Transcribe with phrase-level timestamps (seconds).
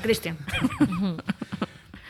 [0.00, 0.38] Cristian.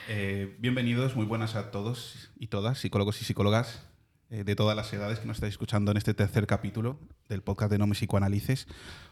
[0.07, 3.87] Eh, bienvenidos, muy buenas a todos y todas, psicólogos y psicólogas
[4.29, 6.99] eh, de todas las edades que nos estáis escuchando en este tercer capítulo
[7.31, 8.67] del podcast de No me psicoanalices.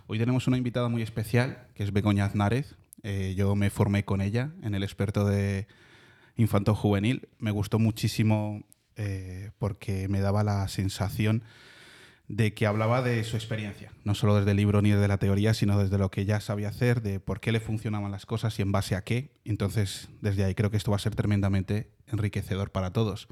[0.07, 2.77] Hoy tenemos una invitada muy especial, que es Begoña Aznárez.
[3.03, 5.67] Eh, yo me formé con ella en el experto de
[6.37, 7.27] infanto juvenil.
[7.39, 8.63] Me gustó muchísimo
[9.59, 11.43] porque me daba la sensación
[12.33, 15.53] de que hablaba de su experiencia, no solo desde el libro ni desde la teoría,
[15.53, 18.63] sino desde lo que ya sabía hacer, de por qué le funcionaban las cosas y
[18.63, 19.33] en base a qué.
[19.45, 23.29] Entonces, desde ahí creo que esto va a ser tremendamente enriquecedor para todos.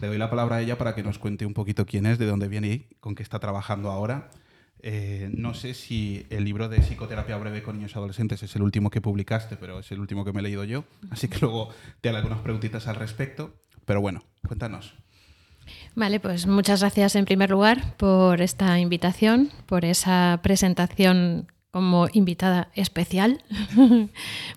[0.00, 2.26] Le doy la palabra a ella para que nos cuente un poquito quién es, de
[2.26, 4.30] dónde viene y con qué está trabajando ahora.
[4.78, 8.62] Eh, no sé si el libro de psicoterapia breve con niños y adolescentes es el
[8.62, 10.84] último que publicaste, pero es el último que me he leído yo.
[11.10, 13.56] Así que luego te haré algunas preguntitas al respecto.
[13.84, 14.94] Pero bueno, cuéntanos.
[15.94, 22.68] Vale, pues muchas gracias en primer lugar por esta invitación, por esa presentación como invitada
[22.74, 23.42] especial.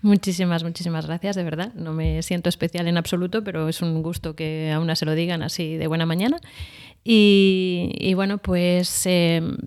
[0.01, 1.73] muchísimas, muchísimas gracias, de verdad.
[1.75, 5.13] No me siento especial en absoluto, pero es un gusto que a una se lo
[5.13, 6.39] digan así de buena mañana.
[7.03, 9.57] Y, bueno, pues em,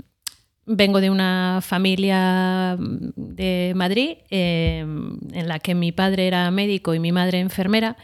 [0.65, 6.99] vengo de una familia de Madrid em, en la que mi padre era médico y
[6.99, 7.97] mi madre enfermera.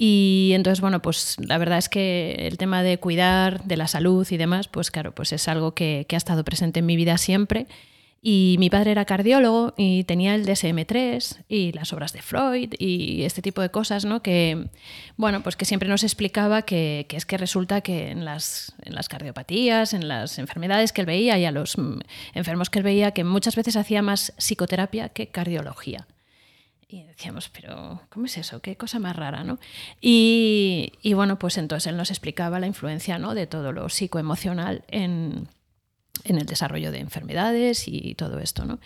[0.00, 4.26] Y entonces, bueno, pues la verdad es que el tema de cuidar de la salud
[4.30, 7.66] y demás, pues claro, pues es algo que, ha estado presente en mi vida siempre.
[8.22, 13.22] Y mi padre era cardiólogo y tenía el DSM-3 y las obras de Freud y
[13.22, 14.22] este tipo de cosas, ¿no?
[14.22, 14.68] Que,
[15.16, 19.08] bueno, pues que siempre nos explicaba que, es que resulta que en las, en las
[19.08, 22.00] cardiopatías, en las enfermedades que él veía y a los mm,
[22.34, 26.06] enfermos que él veía, que muchas veces hacía más psicoterapia que cardiología.
[26.90, 28.60] Y decíamos, pero ¿cómo es eso?
[28.60, 29.58] Qué cosa más rara, ¿no?
[30.00, 33.34] Y, bueno, pues entonces él nos explicaba la influencia ¿no?
[33.34, 35.48] de todo lo psicoemocional en,
[36.24, 38.80] en el desarrollo de enfermedades y todo esto, ¿no?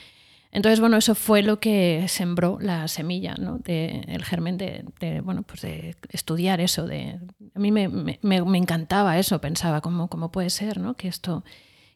[0.50, 3.58] Entonces, bueno, eso fue lo que sembró la semilla, ¿no?
[3.58, 4.84] De, el germen de,
[5.24, 6.86] bueno, pues de estudiar eso.
[6.86, 7.18] De,
[7.54, 10.94] a mí me, me, me encantaba eso, pensaba, ¿cómo, ¿cómo, puede ser ¿no?
[10.94, 11.42] que, esto,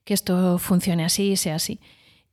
[0.04, 1.80] que esto funcione así y sea así?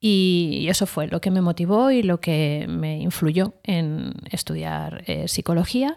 [0.06, 5.30] Y eso fue lo que me motivó y lo que me influyó en estudiar eh,
[5.30, 5.94] psicología.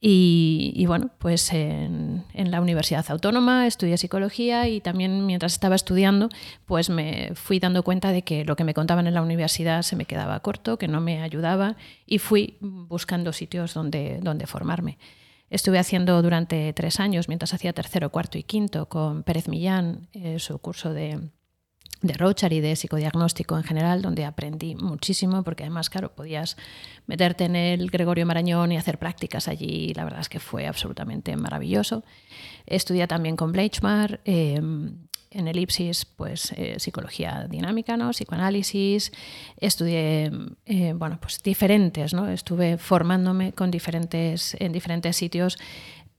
[0.00, 6.30] Y, bueno, pues en, la Universidad Autónoma estudié psicología y también mientras estaba estudiando,
[6.66, 9.94] pues me fui dando cuenta de que lo que me contaban en la universidad se
[9.94, 11.76] me quedaba corto, que no me ayudaba
[12.06, 14.98] y fui buscando sitios donde, donde formarme.
[15.48, 20.40] Estuve haciendo durante tres años, mientras hacía tercero, cuarto y quinto, con Pérez Millán, eh,
[20.40, 21.30] su curso de
[22.04, 26.56] de Rochar y de psicodiagnóstico en general, donde aprendí muchísimo, porque además, claro, podías
[27.06, 31.34] meterte en el Gregorio Marañón y hacer prácticas allí, la verdad es que fue absolutamente
[31.36, 32.04] maravilloso.
[32.66, 34.98] Estudié también con Bleichmar, em,
[35.30, 38.10] en Elipsis, pues eh, psicología dinámica, ¿no?
[38.10, 39.10] psicoanálisis,
[39.58, 40.30] estudié,
[40.66, 42.28] eh, bueno, pues diferentes, ¿no?
[42.28, 45.58] estuve formándome con diferentes, en diferentes sitios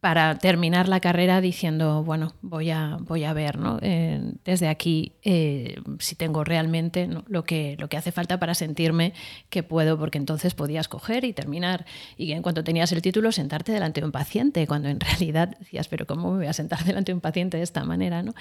[0.05, 3.79] para terminar la carrera diciendo, bueno, voy a, voy a ver ¿no?
[3.81, 9.13] Eh, desde aquí eh, si tengo realmente lo, que, lo que hace falta para sentirme
[9.49, 11.87] que puedo, porque entonces podías coger y terminar.
[12.17, 15.87] Y en cuanto tenías el título, sentarte delante de un paciente, cuando en realidad decías,
[15.87, 18.21] pero ¿cómo me voy a sentar delante de un paciente de esta manera?
[18.21, 18.35] ¿no?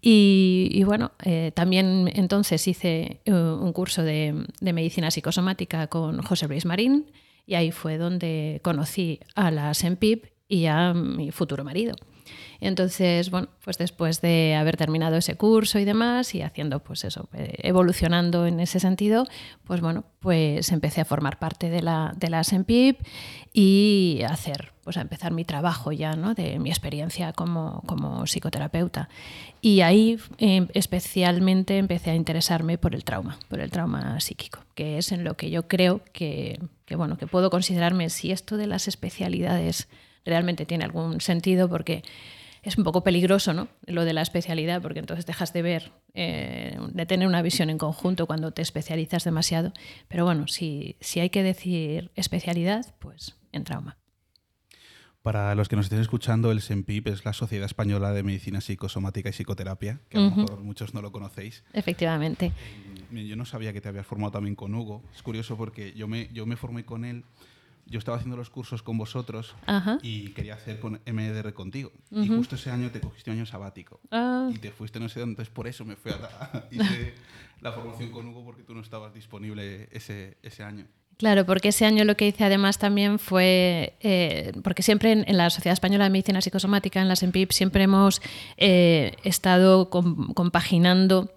[0.00, 7.12] Y, bueno, eh, también entonces hice un curso de, medicina psicosomática con José Luis Marín.
[7.46, 11.96] Y ahí fue donde conocí a la SEMPIP y a mi futuro marido.
[12.60, 17.28] Entonces, bueno, pues después de haber terminado ese curso y demás y haciendo pues eso,
[17.32, 19.26] eh, evolucionando en ese sentido,
[19.64, 23.00] pues bueno, pues empecé a formar parte de la, de la SEMPIP
[23.52, 26.34] y a hacer, pues a empezar mi trabajo ya, ¿no?
[26.34, 29.08] De mi experiencia como, como psicoterapeuta.
[29.60, 34.98] Y ahí em, especialmente empecé a interesarme por el trauma, por el trauma psíquico, que
[34.98, 38.66] es en lo que yo creo que, que bueno, que puedo considerarme, si esto de
[38.66, 39.88] las especialidades
[40.26, 42.02] realmente tiene algún sentido porque
[42.62, 43.68] es un poco peligroso ¿no?
[43.86, 47.78] lo de la especialidad, porque entonces dejas de ver, eh, de tener una visión en
[47.78, 49.72] conjunto cuando te especializas demasiado.
[50.08, 53.96] Pero bueno, si, si hay que decir especialidad, pues en trauma.
[55.22, 59.28] Para los que nos estén escuchando, el SEMPIP es la Sociedad Española de Medicina Psicosomática
[59.28, 61.64] y Psicoterapia, que a lo mejor muchos no lo conocéis.
[61.72, 62.52] Efectivamente.
[63.12, 65.02] Eh, yo no sabía que te habías formado también con Hugo.
[65.14, 67.24] Es curioso porque yo me, yo me formé con él
[67.86, 69.54] yo estaba haciendo los cursos con vosotros
[70.02, 71.92] y quería hacer con MDR contigo.
[72.10, 74.00] Y justo ese año te cogiste un año sabático.
[74.10, 74.50] Ah.
[74.52, 75.32] Y te fuiste no sé dónde.
[75.32, 77.14] Entonces por eso me fui a la, hice
[77.60, 80.86] la formación con Hugo porque tú no estabas disponible ese, ese año.
[81.16, 85.48] Claro, porque ese año lo que hice además también fue, eh, porque siempre en, la
[85.48, 88.20] Sociedad Española de Medicina Psicosomática, en la SEMPIP, siempre hemos
[88.58, 91.30] eh, estado compaginando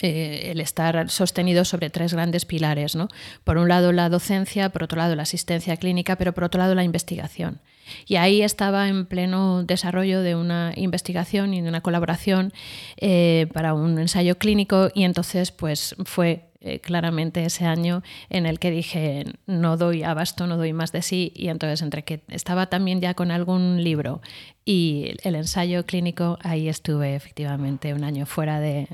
[0.00, 2.96] eh, el estar sostenido sobre tres grandes pilares.
[3.44, 6.74] Por un lado la docencia, por otro lado la asistencia clínica, pero por otro lado
[6.74, 7.60] la investigación.
[8.06, 12.52] Y ahí estaba en pleno desarrollo de una investigación y de una colaboración
[12.96, 18.58] eh, para un ensayo clínico y entonces pues fue eh, claramente ese año en el
[18.58, 22.66] que dije no doy abasto, no doy más de sí y entonces entre que estaba
[22.66, 24.20] también ya con algún libro
[24.64, 28.88] y el ensayo clínico, ahí estuve efectivamente un año fuera de,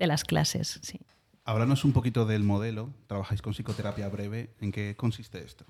[0.00, 0.80] de las clases.
[0.82, 0.98] Sí.
[1.44, 2.90] Háblanos un poquito del modelo.
[3.06, 4.50] Trabajáis con psicoterapia breve.
[4.60, 5.64] ¿En qué consiste esto?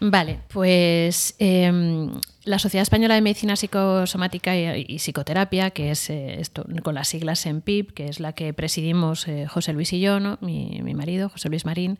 [0.00, 2.10] Vale, pues em,
[2.44, 7.46] la Sociedad Española de Medicina Psicosomática y, Psicoterapia, que es eh, esto, con las siglas
[7.46, 11.50] en PIP, que es la que presidimos eh, José Luis y yo, mi, marido, José
[11.50, 11.98] Luis Marín,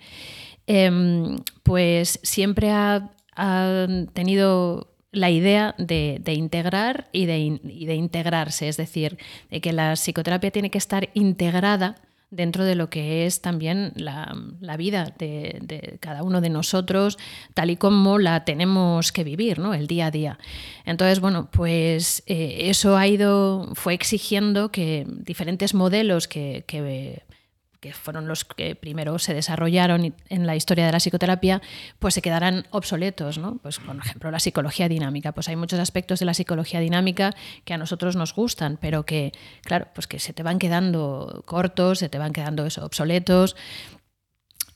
[0.66, 3.10] em, pues siempre ha,
[4.14, 9.18] tenido la idea de, integrar y de, integrarse, es decir,
[9.50, 11.96] de que la psicoterapia tiene que estar integrada
[12.30, 17.16] dentro de lo que es también la, vida de, cada uno de nosotros,
[17.54, 19.72] tal y como la tenemos que vivir, ¿no?
[19.72, 20.38] El día a día.
[20.84, 26.64] Entonces, bueno, pues eh, eso ha ido, fue exigiendo que diferentes modelos que
[27.86, 31.62] que fueron los que primero se desarrollaron en la historia de la psicoterapia,
[32.00, 33.58] pues se quedarán obsoletos, ¿no?
[33.62, 35.30] Pues, por ejemplo, la psicología dinámica.
[35.30, 37.34] Pues hay muchos aspectos de la psicología dinámica
[37.64, 42.00] que a nosotros nos gustan, pero que, claro, pues que se te van quedando cortos,
[42.00, 43.54] se te van quedando eso, obsoletos.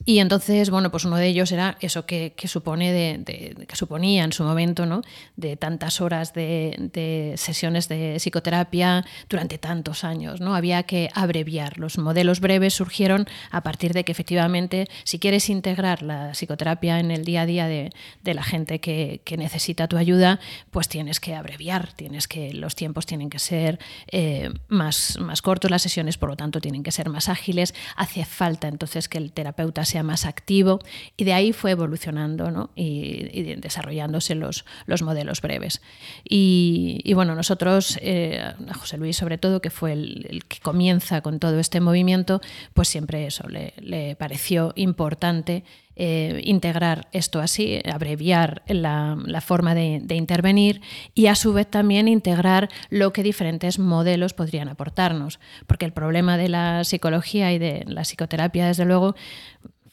[0.07, 4.33] Y entonces, bueno, pues uno de ellos era eso que, supone de, que suponía en
[4.33, 5.03] su momento, ¿no?
[5.37, 10.55] De tantas horas de, sesiones de psicoterapia durante tantos años, ¿no?
[10.55, 11.77] Había que abreviar.
[11.77, 17.11] Los modelos breves surgieron a partir de que efectivamente, si quieres integrar la psicoterapia en
[17.11, 17.91] el día a día de,
[18.25, 23.31] la gente que, necesita tu ayuda, pues tienes que abreviar, tienes que, los tiempos tienen
[23.31, 23.79] que ser
[24.11, 27.75] eh, más, más cortos, las sesiones, por lo tanto, tienen que ser más ágiles.
[27.97, 30.81] Hace falta entonces que el terapeuta sea más activo
[31.17, 35.83] y de ahí fue evolucionando y, desarrollándose los, los, modelos breves.
[36.25, 41.39] Y, bueno, nosotros, eh, a José Luis sobre todo, que fue el, que comienza con
[41.39, 42.41] todo este movimiento,
[42.75, 45.65] pues siempre eso le, pareció importante
[45.97, 50.81] eh, integrar esto así, abreviar la, forma de, de, intervenir
[51.15, 55.41] y a su vez también integrar lo que diferentes modelos podrían aportarnos.
[55.67, 59.15] Porque el problema de la psicología y de la psicoterapia, desde luego,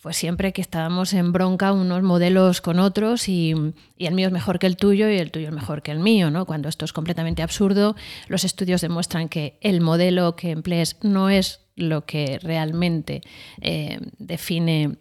[0.01, 3.53] pues siempre que estábamos en bronca unos modelos con otros y,
[3.97, 6.29] el mío es mejor que el tuyo y el tuyo es mejor que el mío,
[6.29, 6.45] ¿no?
[6.45, 7.95] Cuando esto es completamente absurdo,
[8.27, 13.21] los estudios demuestran que el modelo que emplees no es lo que realmente
[13.61, 14.97] eh, define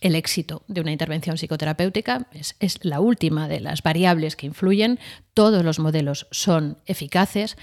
[0.00, 4.98] el éxito de una intervención psicoterapéutica es, es, la última de las variables que influyen.
[5.32, 7.56] Todos los modelos son eficaces.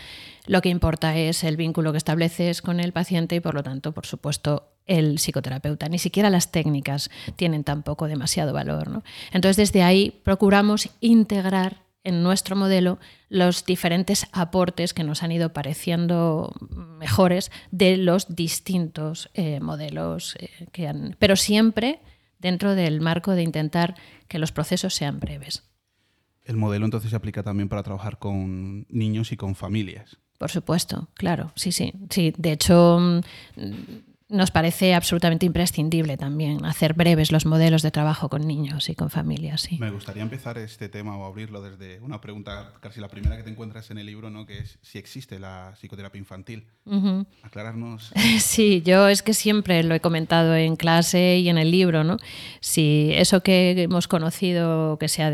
[0.48, 3.92] Lo que importa es el vínculo que estableces con el paciente y, por lo tanto,
[3.92, 5.90] por supuesto, el psicoterapeuta.
[5.90, 9.04] Ni siquiera las técnicas tienen tampoco demasiado valor.
[9.32, 15.54] Entonces, desde ahí procuramos integrar en nuestro modelo los diferentes aportes que nos han ido
[15.54, 21.16] pareciendo mejores de los distintos eh, modelos eh, que han.
[21.20, 22.00] Pero siempre
[22.40, 23.96] dentro del marco de intentar
[24.28, 25.64] que los procesos sean breves.
[26.44, 30.18] El modelo entonces se aplica también para trabajar con niños y con familias.
[30.40, 31.94] Por supuesto, claro, sí, sí.
[32.10, 33.22] Sí, de hecho,
[34.32, 39.10] nos parece absolutamente imprescindible también hacer breves los modelos de trabajo con niños y con
[39.10, 39.62] familias.
[39.62, 39.78] Sí.
[39.78, 43.50] Me gustaría empezar este tema o abrirlo desde una pregunta, casi la primera que te
[43.50, 44.46] encuentras en el libro, ¿no?
[44.46, 46.68] que es si existe la psicoterapia infantil.
[47.44, 48.12] Aclararnos.
[48.40, 52.04] Sí, yo es que siempre lo he comentado en clase y en el libro.
[52.04, 52.18] ¿no?
[52.60, 55.32] Si eso que hemos conocido, que se ha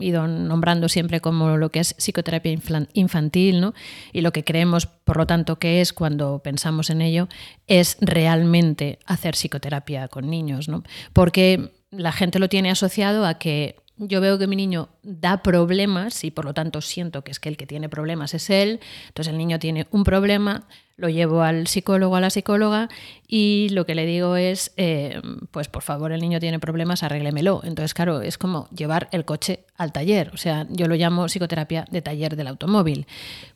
[0.00, 2.52] ido nombrando siempre como lo que es psicoterapia
[2.94, 3.74] infantil ¿no?
[4.12, 7.28] y lo que creemos, por lo tanto, que es cuando pensamos en ello,
[7.66, 7.96] es
[8.30, 10.82] realmente hacer psicoterapia con niños, ¿no?
[11.12, 16.24] Porque la gente lo tiene asociado a que yo veo que mi niño da problemas
[16.24, 19.30] y por lo tanto siento que es que el que tiene problemas es él, entonces
[19.30, 20.66] el niño tiene un problema,
[20.96, 22.88] lo llevo al psicólogo, a la psicóloga
[23.26, 27.60] y lo que le digo es, eh, pues por favor el niño tiene problemas, arréglemelo.
[27.64, 31.84] Entonces claro, es como llevar el coche al taller, o sea, yo lo llamo psicoterapia
[31.90, 33.06] de taller del automóvil,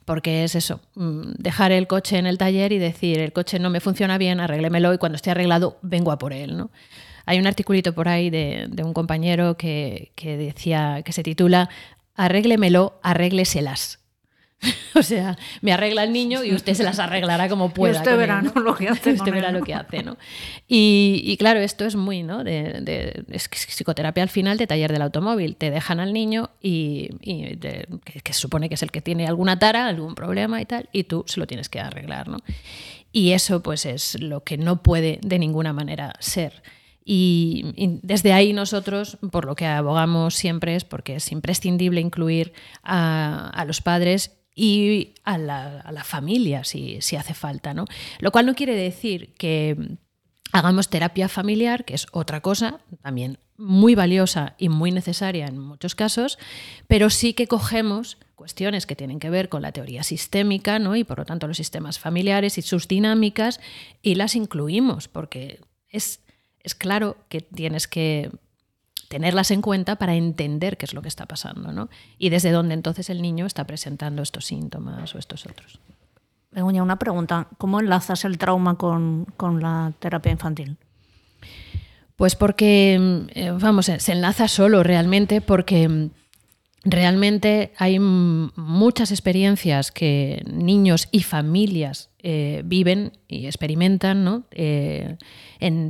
[0.05, 3.71] porque es eso, mm, dejar el coche en el taller y decir, el coche no
[3.71, 6.71] me funciona bien, arréglemelo y cuando esté arreglado vengo a por él, ¿no?
[7.27, 11.69] Hay un articulito por ahí de, un compañero que, decía, que se titula
[12.15, 14.01] Arréglemelo, arrégleselas.
[14.95, 17.95] o sea, me arregla el niño y usted se las arreglará como pueda.
[17.95, 18.53] Y usted verá, ¿no?
[18.61, 19.13] Lo que hace.
[19.15, 20.17] Usted verá lo que hace, ¿no?
[20.67, 22.45] Y, claro, esto es muy, ¿no?
[22.45, 25.57] De, es psicoterapia al final de taller del automóvil.
[25.57, 29.59] Te dejan al niño y, que, que, se supone que es el que tiene alguna
[29.59, 32.39] tara, algún problema y tal, y tú se lo tienes que arreglar, ¿no?
[33.13, 36.63] Y eso, pues, es lo que no puede de ninguna manera ser.
[37.05, 43.65] Y, desde ahí nosotros, por lo que abogamos siempre es porque es imprescindible incluir a,
[43.67, 47.75] los padres y a la, familia si, si, hace falta.
[47.75, 47.85] ¿no?
[48.21, 49.97] Lo cual no quiere decir que
[50.53, 55.95] hagamos terapia familiar, que es otra cosa, también muy valiosa y muy necesaria en muchos
[55.95, 56.39] casos,
[56.89, 60.97] pero sí que cogemos cuestiones que tienen que ver con la teoría sistémica ¿no?
[60.97, 63.61] y por lo tanto los sistemas familiares y sus dinámicas
[64.03, 66.21] y las incluimos porque es
[66.65, 68.33] es claro que tienes que
[69.09, 71.89] tenerlas en cuenta para entender qué es lo que está pasando, ¿no?
[72.19, 75.79] Y desde dónde entonces el niño está presentando estos síntomas o estos otros.
[76.51, 77.49] Begoña, una pregunta.
[77.59, 79.27] ¿Cómo enlazas el trauma con,
[79.61, 80.77] la terapia infantil?
[82.17, 86.11] Pues porque, eh, vamos, se enlaza solo realmente porque
[86.85, 94.47] realmente hay muchas experiencias que niños y familias eh, viven y experimentan.
[94.53, 95.17] Eh,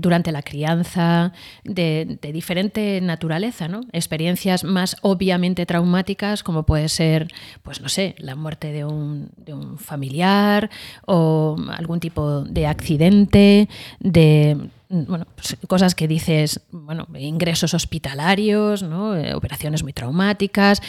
[0.00, 7.28] durante la crianza de, diferente naturaleza, experiencias más obviamente traumáticas como puede ser,
[7.62, 9.30] pues no sé, la muerte de un,
[9.78, 10.70] familiar
[11.06, 13.68] o algún tipo de accidente,
[14.00, 14.56] de
[15.34, 18.82] pues, cosas que dices, bueno, ingresos hospitalarios.
[18.82, 20.82] Eh, operaciones muy traumáticas,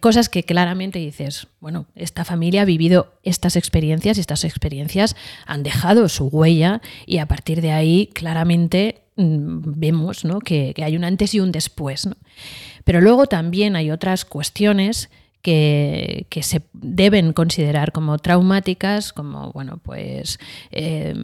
[0.00, 4.75] cosas que claramente dices, bueno, esta familia ha vivido estas experiencias y estas experiencias
[5.46, 11.04] han dejado su huella y a partir de ahí claramente mm, vemos que, hay un
[11.04, 12.08] antes y un después.
[12.84, 15.10] Pero luego también hay otras cuestiones
[15.42, 20.38] que, se deben considerar como traumáticas, como bueno, pues
[20.72, 21.14] eh,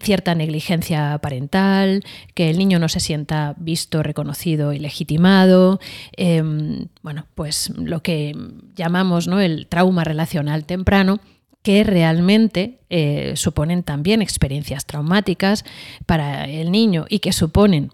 [0.00, 5.80] cierta negligencia parental, que el niño no se sienta visto, reconocido y legitimado,
[6.16, 8.34] em, bueno, pues lo que
[8.76, 11.20] llamamos el trauma relacional temprano,
[11.62, 15.64] que realmente eh, suponen también experiencias traumáticas
[16.06, 17.92] para el niño y que suponen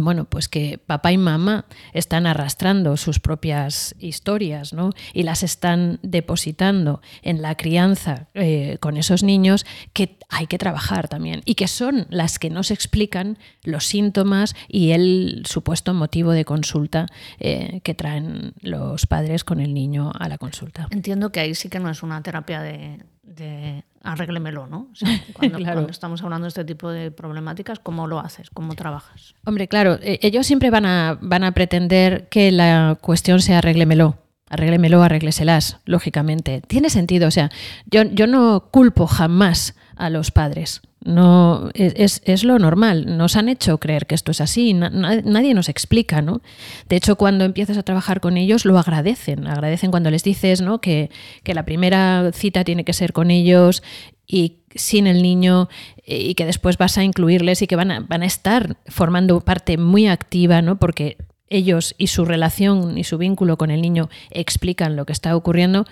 [0.00, 4.90] bueno, pues que papá y mamá están arrastrando sus propias historias ¿no?
[5.12, 11.08] y las están depositando en la crianza eh, con esos niños que hay que trabajar
[11.08, 16.44] también y que son las que nos explican los síntomas y el supuesto motivo de
[16.44, 17.06] consulta
[17.38, 20.88] eh, que traen los padres con el niño a la consulta.
[20.90, 23.00] Entiendo que ahí sí que no es una terapia de,
[23.34, 24.88] de arréglemelo, ¿no?
[25.32, 28.50] cuando, cuando, estamos hablando de este tipo de problemáticas, ¿cómo lo haces?
[28.50, 29.34] ¿Cómo trabajas?
[29.44, 34.18] Hombre, claro, e, ellos siempre van a, van a pretender que la cuestión sea arréglemelo.
[34.48, 36.60] Arréglemelo, arrégleselas, lógicamente.
[36.66, 37.50] Tiene sentido, o sea,
[37.86, 40.82] yo, yo no culpo jamás a los padres.
[41.04, 43.16] No, es, es, lo normal.
[43.16, 44.74] Nos han hecho creer que esto es así.
[44.74, 46.42] nadie nos explica, ¿no?
[46.88, 49.46] De hecho, cuando empiezas a trabajar con ellos, lo agradecen.
[49.46, 50.80] Agradecen cuando les dices ¿no?
[50.80, 51.10] que,
[51.44, 53.82] que la primera cita tiene que ser con ellos
[54.26, 55.68] y sin el niño
[56.04, 59.78] y que después vas a incluirles y que van a, van a estar formando parte
[59.78, 60.78] muy activa, ¿no?
[60.78, 61.16] Porque
[61.48, 65.84] ellos y su relación y su vínculo con el niño explican lo que está ocurriendo.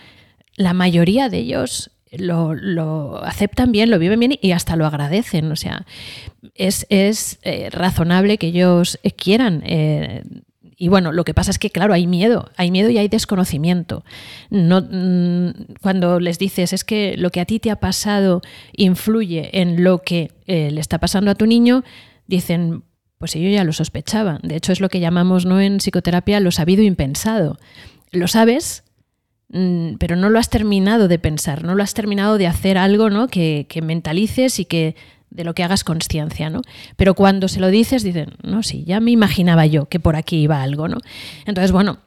[0.57, 5.51] La mayoría de ellos lo, aceptan bien, lo viven bien y hasta lo agradecen.
[5.53, 5.87] O sea,
[6.55, 6.87] es,
[7.43, 9.63] eh, razonable que ellos quieran.
[9.65, 10.23] Eh,
[10.83, 14.03] y bueno, lo que pasa es que, claro, hay miedo, hay miedo y hay desconocimiento.
[14.49, 18.41] No, mm, cuando les dices es que lo que a ti te ha pasado
[18.73, 21.85] influye en lo que eh, le está pasando a tu niño,
[22.27, 22.83] dicen,
[23.19, 24.39] pues yo ya lo sospechaba.
[24.43, 25.61] De hecho, es lo que llamamos ¿no?
[25.61, 27.59] en psicoterapia lo sabido impensado.
[28.11, 28.83] Lo sabes,
[29.99, 33.27] pero no lo has terminado de pensar, no lo has terminado de hacer algo ¿no?
[33.29, 34.95] que, que mentalices y que
[35.31, 36.63] de lo que hagas conciencia, ¿no?
[36.97, 40.43] Pero cuando se lo dices, dicen, no, sí, ya me imaginaba yo que por aquí
[40.43, 40.99] iba algo, ¿no?
[41.47, 41.99] Entonces, bueno,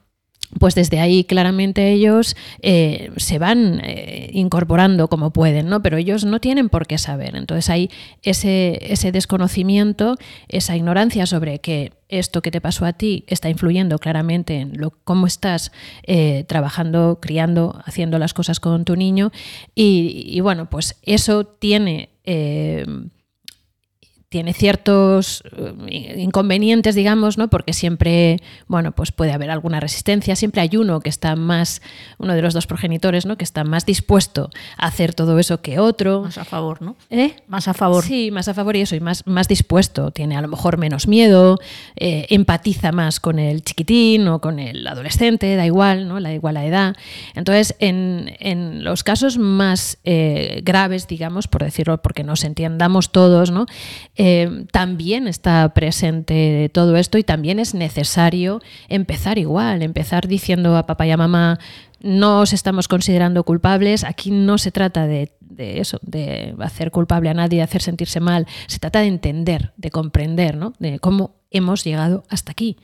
[0.58, 5.82] pues desde ahí claramente ellos eh, se van eh, incorporando como pueden, ¿no?
[5.82, 7.36] Pero ellos no tienen por qué saber.
[7.36, 7.90] Entonces hay
[8.22, 10.16] ese, ese desconocimiento,
[10.48, 14.90] esa ignorancia sobre que esto que te pasó a ti está influyendo claramente en lo,
[14.90, 15.72] cómo estás
[16.04, 19.32] eh, trabajando, criando, haciendo las cosas con tu niño.
[19.74, 22.10] Y, bueno, pues eso tiene
[24.34, 25.44] tiene ciertos
[25.86, 27.46] eh, inconvenientes, digamos, ¿no?
[27.46, 31.82] Porque siempre, bueno, pues puede haber alguna resistencia, siempre hay uno que está más,
[32.18, 33.38] uno de los dos progenitores, ¿no?
[33.38, 36.22] Que está más dispuesto a hacer todo eso que otro.
[36.22, 36.96] Más a favor, ¿no?
[37.10, 37.36] ¿Eh?
[37.46, 38.02] Más a favor.
[38.02, 40.10] Sí, más a favor y eso, y más, más dispuesto.
[40.10, 41.60] Tiene a lo mejor menos miedo,
[41.94, 46.20] eh, empatiza más con el chiquitín o con el adolescente, da igual, ¿no?
[46.20, 46.96] Da igual la edad.
[47.36, 53.52] Entonces, en, en los casos más eh, graves, digamos, por decirlo, porque nos entiendamos todos,
[53.52, 53.66] ¿no?
[54.26, 60.86] Eh, también está presente todo esto y también es necesario empezar igual, empezar diciendo a
[60.86, 61.58] papá y a mamá,
[62.00, 67.34] no os estamos considerando culpables, aquí no se trata de, eso, de hacer culpable a
[67.34, 70.72] nadie, de hacer sentirse mal, se trata de entender, de comprender, ¿no?
[70.78, 72.78] de cómo hemos llegado hasta aquí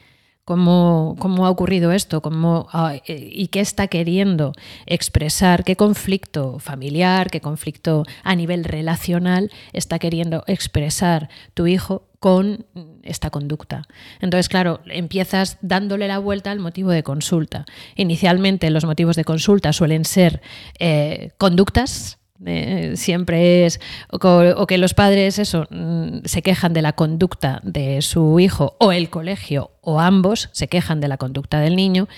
[0.45, 4.53] cómo, cómo ha ocurrido esto cómo, ah, eh, y qué está queriendo
[4.87, 12.67] expresar, qué conflicto familiar, qué conflicto a nivel relacional está queriendo expresar tu hijo con
[13.03, 13.89] esta conducta.
[14.21, 17.65] Entonces, claro, empiezas dándole la vuelta al motivo de consulta.
[17.97, 20.43] Inicialmente los motivos de consulta suelen ser
[20.79, 23.81] eh, conductas eh, siempre es
[24.11, 28.93] o, que los padres eso mm, se quejan de la conducta de su hijo o
[28.93, 32.09] el colegio o ambos se quejan de la conducta del niño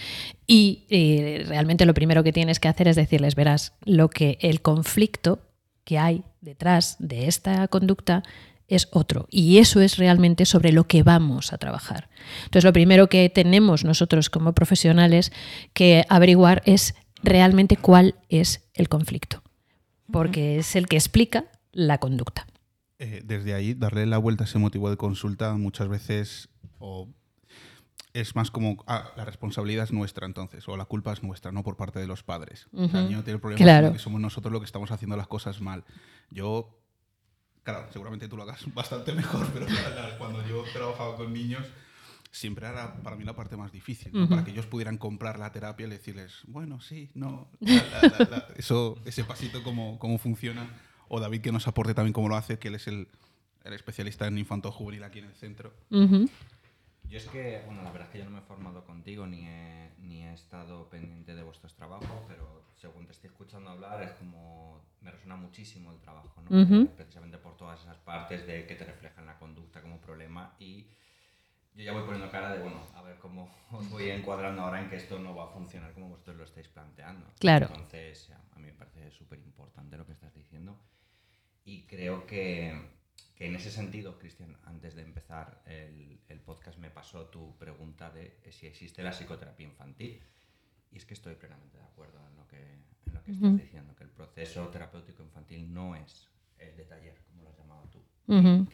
[0.46, 0.84] y,
[1.46, 5.40] realmente lo primero que tienes que hacer es decirles verás lo que el conflicto
[5.84, 8.22] que hay detrás de esta conducta
[8.68, 9.26] es otro.
[9.30, 12.08] Y eso es realmente sobre lo que vamos a trabajar.
[12.44, 15.32] Entonces, lo primero que tenemos nosotros como profesionales
[15.74, 19.41] que averiguar es realmente cuál es el conflicto
[20.12, 22.46] porque es el que explica la conducta.
[22.98, 26.48] Eh, desde ahí, darle la vuelta a ese motivo de consulta muchas veces
[28.12, 31.62] es más como ah, la responsabilidad es nuestra entonces, o la culpa es nuestra, no
[31.62, 32.68] por parte de los padres.
[32.72, 35.84] el niño tiene el problema que somos nosotros los que estamos haciendo las cosas mal.
[36.30, 36.78] Yo,
[37.62, 39.66] claro, seguramente tú lo hagas bastante mejor, pero
[40.18, 41.66] cuando yo trabajaba con niños
[42.32, 45.86] siempre era para mí la parte más difícil, para que ellos pudieran comprar la terapia
[45.86, 47.46] y decirles, bueno, sí, no,
[48.56, 50.66] eso, ese pasito, cómo, cómo funciona,
[51.08, 53.06] o David que nos aporte también cómo lo hace, que él es el,
[53.64, 55.72] el especialista en infanto juvenil aquí en el centro.
[55.90, 59.46] Yo es que, bueno, la verdad es que yo no me he formado contigo ni
[59.46, 64.12] he, ni he estado pendiente de vuestros trabajos, pero según te estoy escuchando hablar es
[64.12, 66.88] como me resuena muchísimo el trabajo, ¿no?
[66.96, 70.86] Precisamente por todas esas partes de que te reflejan la conducta como problema y
[71.74, 74.90] yo ya voy poniendo cara de, bueno, a ver cómo os voy encuadrando ahora en
[74.90, 77.26] que esto no va a funcionar como vosotros lo estáis planteando.
[77.38, 77.66] Claro.
[77.68, 80.78] Entonces, a mí me parece súper importante lo que estás diciendo.
[81.64, 82.78] Y creo que,
[83.34, 88.10] que en ese sentido, Cristian, antes de empezar el, el, podcast me pasó tu pregunta
[88.10, 90.22] de si existe la psicoterapia infantil.
[90.90, 92.60] Y es que estoy plenamente de acuerdo en lo que,
[93.06, 97.18] en lo que estás diciendo, que el proceso terapéutico infantil no es el de taller,
[97.30, 98.04] como lo has llamado tú,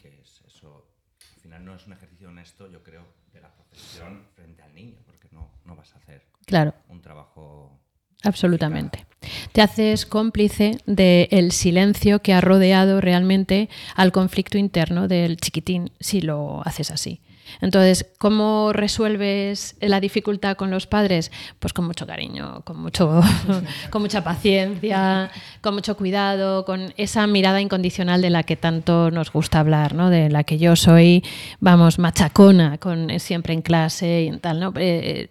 [0.01, 0.98] que es eso
[1.35, 4.97] al final no es un ejercicio honesto, yo creo, de la profesión frente al niño,
[5.05, 6.73] porque no, no vas a hacer claro.
[6.89, 7.79] un trabajo.
[8.23, 9.05] Absolutamente.
[9.51, 16.21] Te haces cómplice del silencio que ha rodeado realmente al conflicto interno del chiquitín si
[16.21, 17.21] lo haces así.
[17.61, 21.31] Entonces, ¿cómo resuelves la dificultad con los padres?
[21.59, 23.21] Pues con mucho cariño, con, mucho,
[23.89, 25.31] con mucha paciencia,
[25.61, 30.09] con mucho cuidado, con esa mirada incondicional de la que tanto nos gusta hablar, ¿no?
[30.09, 31.23] de la que yo soy,
[31.59, 34.59] vamos, machacona, con, siempre en clase y tal.
[34.59, 34.73] ¿no?
[34.75, 35.29] Eh,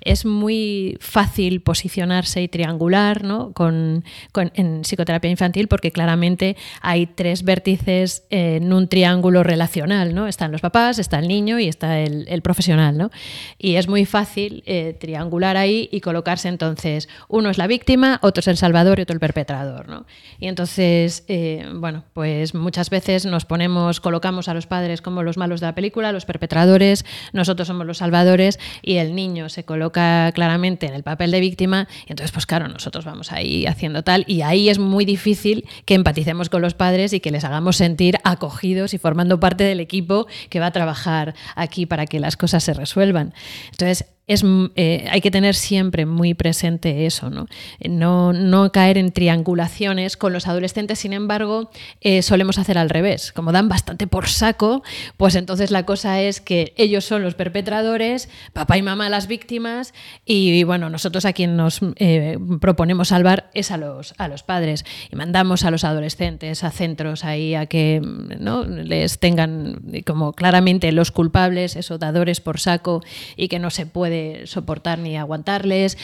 [0.00, 3.52] es muy fácil posicionarse y triangular ¿no?
[3.52, 10.14] con, en psicoterapia infantil porque claramente hay tres vértices en un triángulo relacional.
[10.14, 10.26] ¿no?
[10.26, 13.10] Están los papás, están el niño y está el, profesional, ¿no?
[13.58, 18.40] Y es muy fácil eh, triangular ahí y colocarse entonces, uno es la víctima, otro
[18.40, 20.06] es el salvador y otro el perpetrador, ¿no?
[20.38, 25.36] Y entonces, eh, bueno, pues muchas veces nos ponemos, colocamos a los padres como los
[25.36, 30.30] malos de la película, los perpetradores, nosotros somos los salvadores y el niño se coloca
[30.32, 34.24] claramente en el papel de víctima y entonces, pues claro, nosotros vamos ahí haciendo tal
[34.26, 38.18] y ahí es muy difícil que empaticemos con los padres y que les hagamos sentir
[38.24, 41.11] acogidos y formando parte del equipo que va a trabajar
[41.54, 43.34] aquí para que las cosas se resuelvan.
[43.70, 44.44] Entonces, es,
[44.76, 47.46] eh, hay que tener siempre muy presente eso, ¿no?
[47.80, 53.32] No, no caer en triangulaciones con los adolescentes, sin embargo, eh, solemos hacer al revés.
[53.32, 54.82] Como dan bastante por saco,
[55.16, 59.94] pues entonces la cosa es que ellos son los perpetradores, papá y mamá las víctimas,
[60.24, 64.84] y bueno, nosotros a quien nos eh, proponemos salvar es a los, a los padres.
[65.10, 68.64] Y mandamos a los adolescentes a centros ahí a que ¿no?
[68.64, 73.02] les tengan como claramente los culpables, esos dadores por saco,
[73.36, 75.98] y que no se puede soportar ni aguantarles.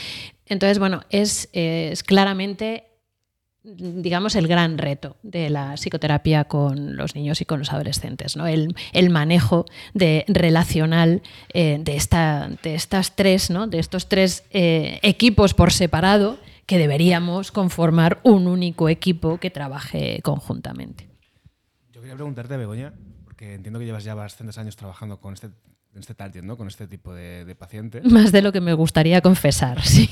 [0.46, 2.88] Entonces, bueno, es, es claramente
[3.76, 8.46] digamos, el gran reto de la psicoterapia con los niños y con los adolescentes, ¿no?
[8.46, 8.74] el,
[9.10, 13.66] manejo de, relacional eh, de, esta, de estas tres, ¿no?
[13.66, 20.20] de estos tres eh, equipos por separado que deberíamos conformar un único equipo que trabaje
[20.22, 21.08] conjuntamente.
[21.92, 22.92] Yo quería preguntarte, Begoña,
[23.24, 25.48] porque entiendo que llevas ya bastantes años trabajando con este
[26.00, 26.56] este target, ¿no?
[26.56, 28.04] Con este tipo de, de, pacientes.
[28.04, 30.08] Más de lo que me gustaría confesar, sí,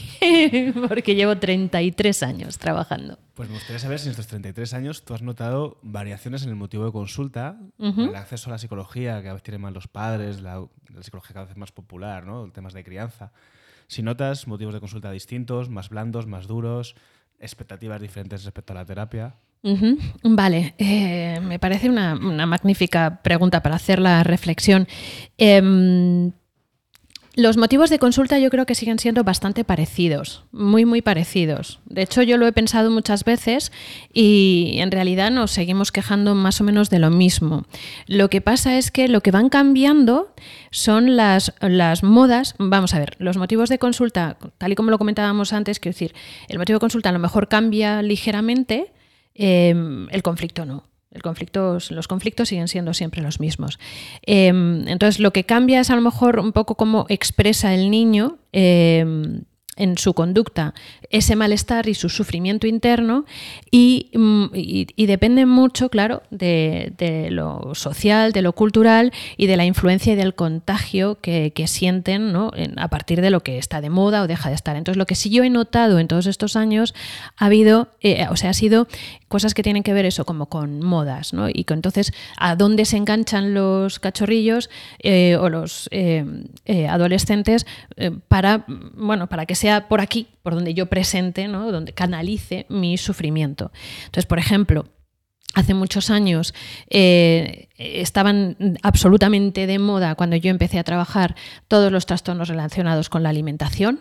[0.88, 3.18] porque llevo 33 años trabajando.
[3.34, 6.56] Pues me gustaría saber si en estos 33 años tú has notado variaciones en el
[6.56, 10.40] motivo de consulta, el acceso a la psicología que a veces tienen más los padres,
[10.40, 12.50] la, la, psicología cada vez más popular, ¿no?
[12.50, 13.32] Temas de crianza.
[13.88, 16.96] Si notas motivos de consulta distintos, más blandos, más duros,
[17.38, 19.36] expectativas diferentes respecto a la terapia.
[20.22, 24.86] Vale, eh, me parece una, magnífica pregunta para hacer la reflexión.
[25.38, 26.32] Em,
[27.36, 31.80] los motivos de consulta yo creo que siguen siendo bastante parecidos, muy, muy parecidos.
[31.84, 33.72] De hecho, yo lo he pensado muchas veces
[34.10, 37.66] y en realidad nos seguimos quejando más o menos de lo mismo.
[38.06, 40.32] Lo que pasa es que lo que van cambiando
[40.70, 42.54] son las, las modas.
[42.58, 46.14] Vamos a ver, los motivos de consulta, tal y como lo comentábamos antes, quiero decir,
[46.48, 48.94] el motivo de consulta a lo mejor cambia ligeramente,
[49.38, 50.84] Em, el conflicto no.
[51.10, 53.78] Los conflictos siguen siendo siempre los mismos.
[54.22, 58.38] Em, entonces, lo que cambia es a lo mejor un poco cómo expresa el niño
[58.52, 59.42] em,
[59.76, 60.74] en su conducta
[61.10, 63.24] ese malestar y su sufrimiento interno
[63.70, 64.46] y, mm,
[65.06, 70.34] depende mucho, claro, de, lo social, de lo cultural y de la influencia y del
[70.34, 72.34] contagio que, sienten
[72.76, 74.76] a partir de lo que está de moda o deja de estar.
[74.76, 76.94] Entonces, lo que sí yo he notado en todos estos años
[77.36, 78.86] ha habido, eh, o sea, ha sido
[79.28, 81.48] cosas que tienen que ver eso como con modas, ¿no?
[81.48, 86.24] Y que entonces a dónde se enganchan los cachorrillos eh, o los eh,
[86.88, 87.66] adolescentes
[88.28, 89.56] para, bueno, para que
[89.88, 91.70] por aquí, por donde yo presente, ¿no?
[91.72, 93.72] donde canalice mi sufrimiento.
[94.06, 94.86] Entonces, por ejemplo,
[95.54, 96.54] hace muchos años
[96.90, 101.34] eh, estaban absolutamente de moda cuando yo empecé a trabajar
[101.68, 104.00] todos los trastornos relacionados con la alimentación.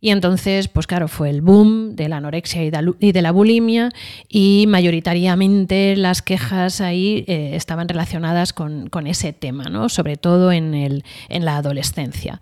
[0.00, 3.90] Y entonces, pues claro, fue el boom de la anorexia y de la bulimia
[4.28, 9.88] y mayoritariamente las quejas ahí eh, estaban relacionadas con, ese tema, ¿no?
[9.88, 12.40] sobre todo en, el, en la adolescencia.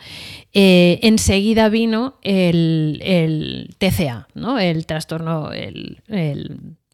[0.53, 4.59] Eh, enseguida vino el, el, TCA, ¿no?
[4.59, 6.03] el trastorno, el,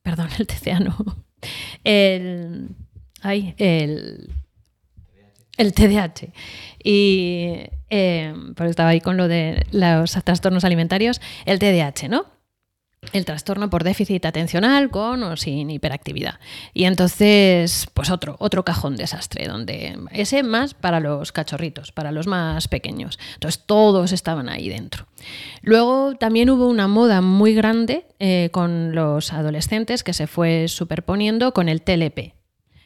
[0.04, 0.96] perdón, el TCA no,
[1.82, 2.68] el,
[3.20, 4.30] ay, el,
[5.56, 6.32] el TDAH.
[6.82, 12.26] Y eh, estaba ahí con lo de los trastornos alimentarios, el TDAH, ¿no?
[13.12, 16.38] El trastorno por déficit atencional con o sin hiperactividad.
[16.72, 22.28] Y entonces, pues otro, otro cajón desastre, donde ese más para los cachorritos, para los
[22.28, 23.18] más pequeños.
[23.34, 25.08] Entonces todos estaban ahí dentro.
[25.62, 31.52] Luego también hubo una moda muy grande eh, con los adolescentes que se fue superponiendo
[31.52, 32.34] con el TLP,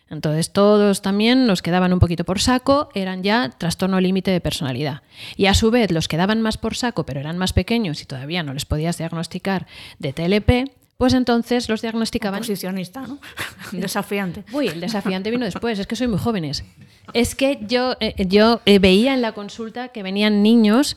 [0.09, 4.41] entonces todos también los que daban un poquito por saco eran ya trastorno límite de
[4.41, 5.03] personalidad.
[5.37, 8.07] Y a su vez los que daban más por saco pero eran más pequeños y
[8.07, 9.67] todavía no les podías diagnosticar
[9.99, 12.41] de TLP, pues entonces los diagnosticaban...
[12.41, 13.19] Posicionista, ¿no?
[13.73, 14.45] Desafiante.
[14.53, 16.65] Uy, el desafiante vino después, es que soy muy jóvenes.
[17.13, 20.97] Es que yo, eh, yo eh, veía en la consulta que venían niños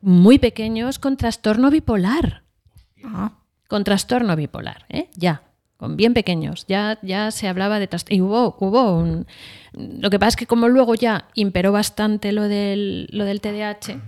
[0.00, 2.44] muy pequeños con trastorno bipolar.
[3.04, 3.32] Ah.
[3.68, 5.10] Con trastorno bipolar, ¿eh?
[5.16, 5.42] Ya
[5.76, 6.64] con bien pequeños.
[6.68, 9.26] Ya, ya se hablaba de y hubo, hubo un.
[9.72, 14.00] Lo que pasa es que como luego ya imperó bastante lo del, lo del TDAH,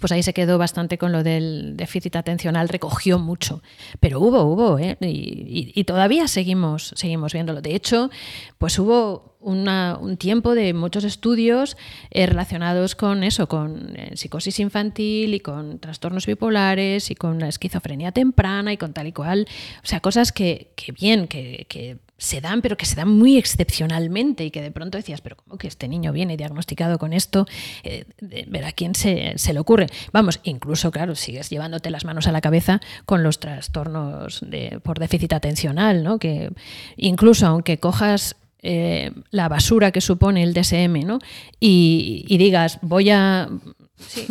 [0.00, 3.62] pues ahí se quedó bastante con lo del déficit atencional, recogió mucho.
[4.00, 4.96] Pero hubo, hubo, ¿eh?
[5.00, 7.60] y, todavía seguimos, seguimos viéndolo.
[7.60, 8.10] De hecho,
[8.58, 11.76] pues hubo un tiempo de muchos estudios
[12.10, 17.48] eh, relacionados con eso, con eh, psicosis infantil y con trastornos bipolares y con la
[17.48, 19.46] esquizofrenia temprana y con tal y cual.
[19.82, 23.36] O sea, cosas que, que bien, que, que se dan, pero que se dan muy
[23.36, 27.46] excepcionalmente y que de pronto decías, pero ¿cómo que este niño viene diagnosticado con esto?
[27.82, 28.04] Eh,
[28.46, 29.88] ver a quién se, le ocurre.
[30.12, 34.98] Vamos, incluso, claro, sigues llevándote las manos a la cabeza con los trastornos de, por
[34.98, 36.18] déficit atencional, ¿no?
[36.18, 36.50] Que
[36.96, 41.18] incluso aunque cojas eh, la basura que supone el DSM, ¿no?
[41.60, 43.48] Y, y digas, voy a...
[43.96, 44.26] Sí,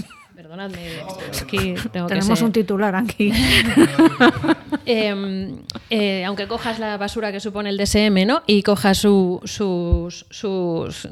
[1.92, 3.32] Tenemos un titular aquí.
[4.86, 8.44] Em, eh, aunque cojas la basura que supone el DSM ¿no?
[8.46, 11.08] y cojas sus, sus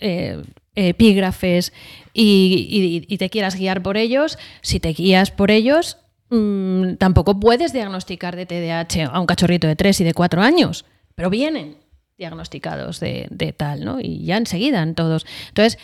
[0.00, 0.42] eh,
[0.74, 1.74] epígrafes
[2.14, 5.98] y, te quieras guiar por ellos, si te guías por ellos,
[6.30, 10.86] mm, tampoco puedes diagnosticar de TDAH a un cachorrito de 3 y de 4 años,
[11.14, 11.76] pero vienen
[12.16, 14.00] diagnosticados de, de, tal, ¿no?
[14.00, 15.26] Y ya enseguida en todos.
[15.48, 15.78] Entonces,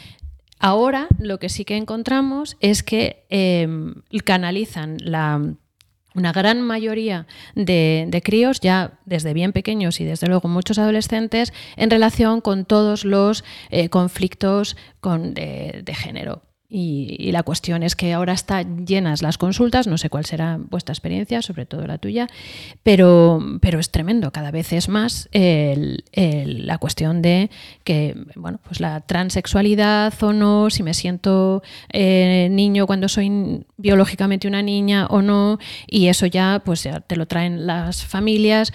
[0.58, 3.94] Ahora lo que sí que encontramos es que em,
[4.24, 4.98] canalizan
[6.14, 11.90] una gran mayoría de, críos, ya desde bien pequeños y desde luego muchos adolescentes, en
[11.90, 16.47] relación con todos los eh, conflictos de género.
[16.70, 20.92] Y, la cuestión es que ahora están llenas las consultas, no sé cuál será vuestra
[20.92, 22.26] experiencia, sobre todo la tuya,
[22.82, 27.48] pero, pero es tremendo, cada vez es más la cuestión de
[27.84, 34.46] que, bueno, pues la transexualidad o no, si me siento eh, niño cuando soy biológicamente
[34.46, 38.74] una niña o no, y eso ya, pues ya te lo traen las familias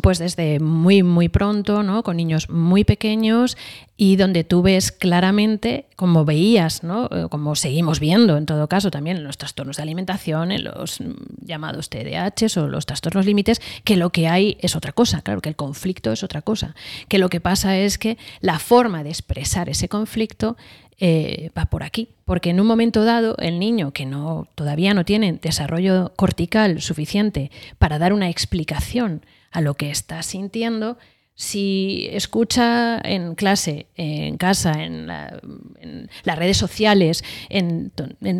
[0.00, 2.02] pues desde muy, muy pronto, ¿no?
[2.02, 3.56] con niños muy pequeños
[3.96, 7.06] y donde tú ves claramente, como veías, ¿no?
[7.06, 10.98] Eh, como seguimos viendo en todo caso también en los trastornos de alimentación, en los
[11.40, 15.50] llamados TDAH o los trastornos límites, que lo que hay es otra cosa, claro, que
[15.50, 16.74] el conflicto es otra cosa,
[17.08, 20.56] que lo que pasa es que la forma de expresar ese conflicto
[20.98, 25.04] eh, va por aquí, porque en un momento dado el niño que no, todavía no
[25.04, 30.98] tiene desarrollo cortical suficiente para dar una explicación a lo que está sintiendo,
[31.34, 37.90] si escucha en clase, en casa, en, las redes sociales, en,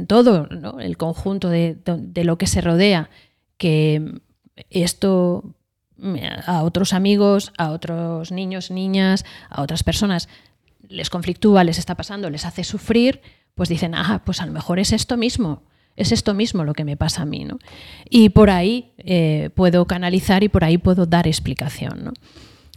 [0.07, 0.49] todo
[0.81, 1.77] el conjunto de,
[2.25, 3.11] lo que se rodea,
[3.57, 4.21] que
[4.71, 5.55] esto
[6.47, 10.29] a otros amigos, a otros niños, niñas, a otras personas
[10.89, 13.21] les conflictúa, les está pasando, les hace sufrir,
[13.55, 15.63] pues dicen, ah, pues a lo mejor es esto mismo
[15.97, 17.45] es esto mismo lo que me pasa a mí.
[17.45, 17.59] ¿no?
[18.09, 22.05] Y por ahí eh, puedo canalizar y por ahí puedo dar explicación.
[22.05, 22.13] ¿no?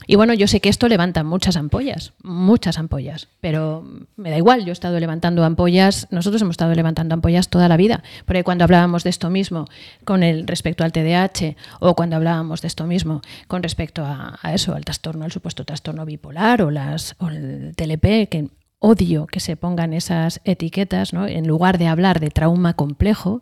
[0.07, 3.83] Y bueno, yo sé que esto levanta muchas ampollas, muchas ampollas, pero
[4.17, 7.77] me da igual, yo he estado levantando ampollas, nosotros hemos estado levantando ampollas toda la
[7.77, 9.65] vida, porque cuando hablábamos de esto mismo
[10.03, 14.75] con el respecto al TDAH o cuando hablábamos de esto mismo con respecto a, eso,
[14.75, 18.49] al trastorno, al supuesto trastorno bipolar o, las, o el TLP, que
[18.85, 21.25] odio que se pongan esas etiquetas, ¿no?
[21.25, 23.41] en lugar de hablar de trauma complejo,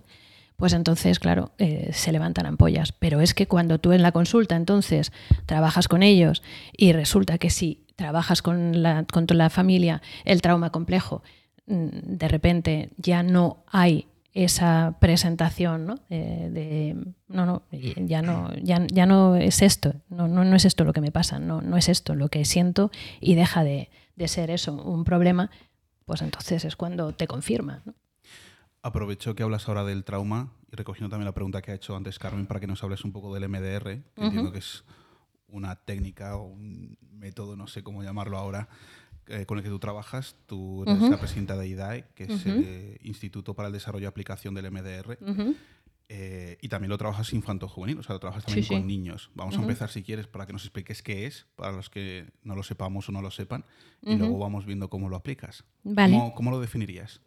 [0.55, 2.93] pues entonces, claro, eh, se levantan ampollas.
[2.93, 5.11] Pero es que cuando tú en la consulta entonces
[5.45, 6.43] trabajas con ellos
[6.77, 11.23] y resulta que si trabajas con la, con la familia el trauma complejo,
[11.67, 15.95] mm, de repente ya no hay esa presentación ¿no?
[16.09, 16.95] De,
[17.27, 20.91] no no ya no ya, ya no es esto no, no, no, es esto lo
[20.91, 22.89] que me pasa no, no es esto lo que siento
[23.21, 25.49] y deja de, de ser eso, un problema,
[26.05, 27.83] pues entonces es cuando te confirma.
[28.81, 32.19] Aprovecho que hablas ahora del trauma y recogiendo también la pregunta que ha hecho antes
[32.19, 34.83] Carmen para que nos hables un poco del MDR, que entiendo que es
[35.47, 38.67] una técnica o un método, no sé cómo llamarlo ahora,
[39.27, 40.35] eh, con el que tú trabajas.
[40.47, 44.53] Tú eres la presidenta de IDAE, que es el Instituto para el Desarrollo y Aplicación
[44.53, 45.17] del MDR.
[46.15, 49.31] Eh, y también lo trabajas infanto-juvenil, o sea, lo trabajas también con niños.
[49.33, 52.55] Vamos a empezar, si quieres, para que nos expliques qué es, para los que no
[52.55, 53.65] lo sepamos o no lo sepan,
[54.03, 55.63] y luego vamos viendo cómo lo aplicas.
[56.35, 57.19] ¿Cómo, lo definirías?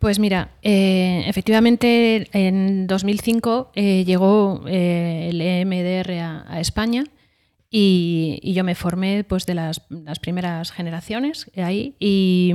[0.00, 7.04] Pues mira, eh, efectivamente en 2005 eh, llegó el EMDR a, España
[7.70, 9.80] y, yo me formé pues, de las,
[10.20, 12.52] primeras generaciones ahí y,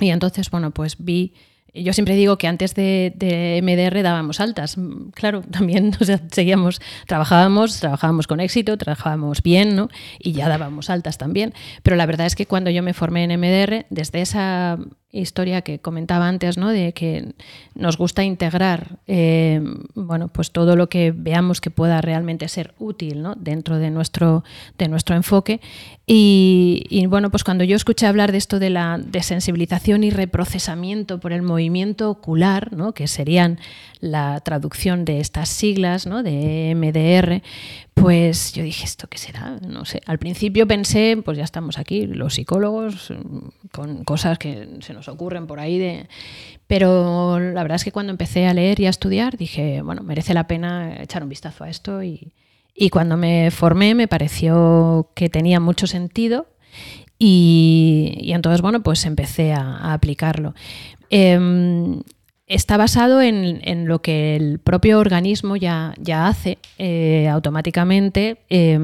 [0.00, 1.34] y entonces, bueno, pues vi
[1.74, 4.76] yo siempre digo que antes de, MDR dábamos altas.
[5.14, 5.92] Claro, también
[6.30, 9.88] seguíamos, trabajábamos, trabajábamos con éxito, trabajábamos bien, ¿no?
[10.18, 11.54] Y ya dábamos altas también.
[11.82, 14.78] Pero la verdad es que cuando yo me formé en MDR, desde esa
[15.12, 16.70] historia que comentaba antes, ¿no?
[16.70, 17.34] de que
[17.74, 19.60] nos gusta integrar eh,
[19.94, 23.34] bueno, pues todo lo que veamos que pueda realmente ser útil ¿no?
[23.34, 24.42] dentro de nuestro,
[24.78, 25.60] de nuestro enfoque.
[26.06, 31.32] Y, bueno, pues cuando yo escuché hablar de esto de la desensibilización y reprocesamiento por
[31.32, 32.92] el movimiento ocular, ¿no?
[32.92, 33.58] que serían
[34.00, 36.22] la traducción de estas siglas ¿no?
[36.22, 37.42] de MDR,
[37.94, 39.58] pues yo dije, ¿esto qué será?
[39.60, 40.00] No sé.
[40.06, 43.12] Al principio pensé, pues ya estamos aquí, los psicólogos,
[43.70, 45.78] con cosas que se nos ocurren por ahí.
[45.78, 46.08] De...
[46.66, 50.32] Pero la verdad es que cuando empecé a leer y a estudiar, dije, bueno, merece
[50.32, 52.02] la pena echar un vistazo a esto.
[52.02, 52.32] Y,
[52.90, 56.46] cuando me formé me pareció que tenía mucho sentido.
[57.18, 60.54] Y, entonces, bueno, pues empecé a, aplicarlo.
[61.10, 62.00] Em,
[62.54, 68.38] está basado en, lo que el propio organismo ya, ya hace eh, automáticamente.
[68.48, 68.78] Eh,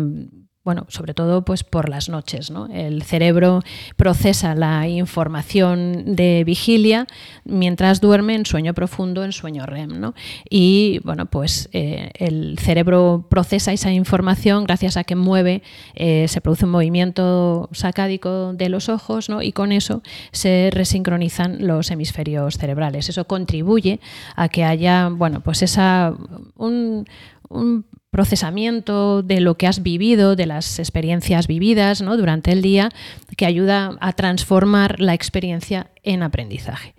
[0.69, 2.51] bueno, sobre todo pues por las noches.
[2.51, 2.67] ¿no?
[2.67, 3.63] El cerebro
[3.97, 7.07] procesa la información de vigilia
[7.47, 9.99] mientras duerme en sueño profundo, en sueño REM.
[9.99, 10.13] ¿no?
[10.51, 15.63] Y bueno, pues eh, el cerebro procesa esa información gracias a que mueve,
[15.95, 19.41] eh, se produce un movimiento sacádico de los ojos ¿no?
[19.41, 20.03] y con eso
[20.33, 23.09] se resincronizan los hemisferios cerebrales.
[23.09, 24.01] Eso contribuye
[24.37, 26.13] a que haya, bueno, pues esa
[26.59, 27.07] un,
[27.49, 27.87] un
[28.19, 32.17] procesamiento de lo que has vivido, de las experiencias vividas ¿no?
[32.17, 32.91] durante el día,
[33.37, 36.97] que ayuda a transformar la experiencia en aprendizaje.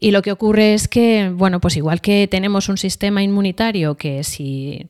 [0.00, 4.24] Y lo que ocurre es que, bueno, pues igual que tenemos un sistema inmunitario que
[4.24, 4.88] si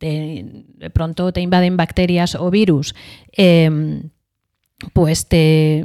[0.00, 2.94] de pronto te invaden bacterias o virus,
[3.32, 4.08] em,
[4.94, 5.84] pues te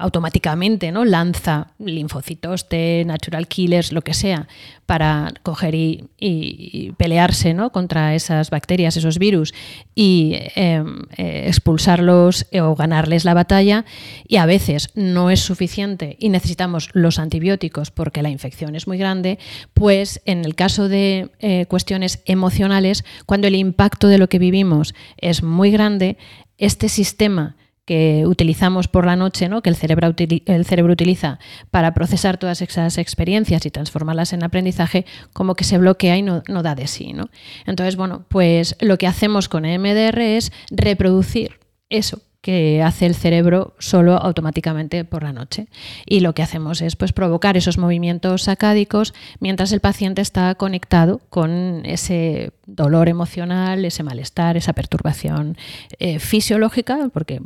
[0.00, 1.04] automáticamente ¿no?
[1.04, 4.48] lanza linfocitos T, natural killers, lo que sea,
[4.86, 7.70] para coger y, pelearse ¿no?
[7.70, 9.54] contra esas bacterias, esos virus,
[9.94, 13.84] y em, eh, expulsarlos o ganarles la batalla.
[14.26, 18.98] Y a veces no es suficiente y necesitamos los antibióticos porque la infección es muy
[18.98, 19.38] grande,
[19.74, 24.94] pues en el caso de eh, cuestiones emocionales, cuando el impacto de lo que vivimos
[25.18, 26.16] es muy grande,
[26.56, 27.56] este sistema
[27.90, 29.62] que utilizamos por la noche, ¿no?
[29.62, 31.40] que el cerebro, el cerebro utiliza
[31.72, 36.40] para procesar todas esas experiencias y transformarlas en aprendizaje, como que se bloquea y no,
[36.46, 37.14] da de sí.
[37.14, 37.30] ¿no?
[37.66, 43.74] Entonces, bueno, pues lo que hacemos con EMDR es reproducir eso que hace el cerebro
[43.80, 45.66] solo automáticamente por la noche.
[46.06, 51.20] Y lo que hacemos es pues, provocar esos movimientos sacádicos mientras el paciente está conectado
[51.28, 55.56] con ese dolor emocional, ese malestar, esa perturbación
[55.98, 57.40] eh, fisiológica, porque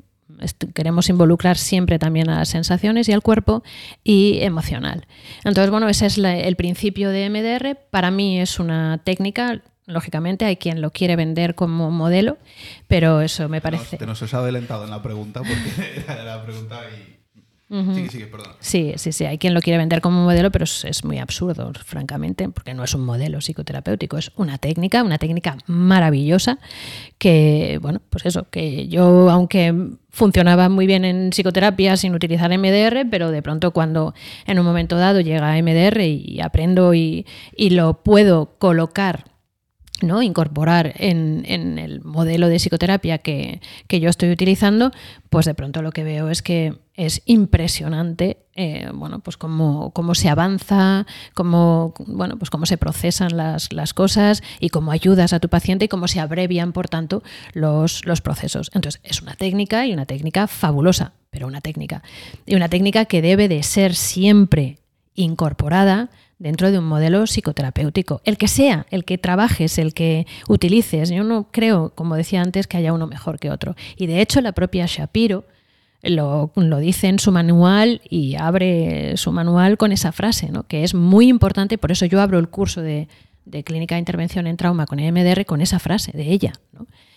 [0.74, 3.62] queremos involucrar siempre también a las sensaciones y al cuerpo
[4.02, 5.06] y emocional.
[5.44, 7.76] Entonces, bueno, ese es el principio de MDR.
[7.90, 12.38] Para mí es una técnica, lógicamente hay quien lo quiere vender como modelo,
[12.88, 13.96] pero eso me parece...
[13.96, 17.13] te nos has adelantado en la pregunta porque era la pregunta y
[18.60, 19.24] Sí, sí, sí.
[19.24, 22.94] Hay quien lo quiere vender como modelo, pero es, muy absurdo, francamente, porque no es
[22.94, 26.58] un modelo psicoterapéutico, es una técnica, una técnica maravillosa
[27.18, 29.74] que, bueno, pues eso, que yo, aunque
[30.10, 34.14] funcionaba muy bien en psicoterapia sin utilizar MDR, pero de pronto cuando
[34.46, 39.33] en un momento dado llega MDR y aprendo y, y lo puedo colocar
[40.04, 40.22] ¿no?
[40.22, 41.44] incorporar en,
[41.78, 44.92] el modelo de psicoterapia que, yo estoy utilizando,
[45.30, 50.14] pues de pronto lo que veo es que es impresionante eh, bueno, pues cómo, cómo,
[50.14, 55.48] se avanza, cómo, bueno, pues cómo se procesan las, cosas y cómo ayudas a tu
[55.48, 58.70] paciente y cómo se abrevian, por tanto, los, los procesos.
[58.74, 62.04] Entonces, es una técnica y una técnica fabulosa, pero una técnica.
[62.46, 64.78] Y una técnica que debe de ser siempre
[65.14, 66.10] incorporada
[66.44, 68.20] dentro de un modelo psicoterapéutico.
[68.26, 71.08] El que sea, el que trabajes, el que utilices.
[71.08, 73.74] Yo no creo, como decía antes, que haya uno mejor que otro.
[73.96, 75.46] Y de hecho la propia Shapiro
[76.02, 80.64] lo, dice en su manual y abre su manual con esa frase, ¿no?
[80.64, 83.08] que es muy importante, por eso yo abro el curso de,
[83.64, 86.52] clínica de intervención en trauma con EMDR con esa frase de ella.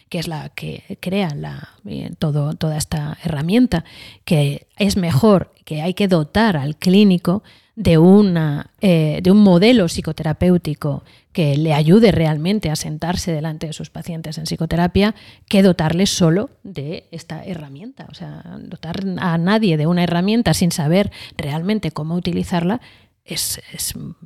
[0.09, 3.83] Que es la que crea la, eh, todo, toda esta herramienta,
[4.25, 7.43] que es mejor, que hay que dotar al clínico
[7.75, 13.73] de, una, eh, de un modelo psicoterapéutico que le ayude realmente a sentarse delante de
[13.73, 15.13] sus pacientes en psicoterapia
[15.47, 18.07] que dotarles solo de esta herramienta.
[18.09, 22.81] O sea, dotar a nadie de una herramienta sin saber realmente cómo utilizarla
[23.23, 23.59] es,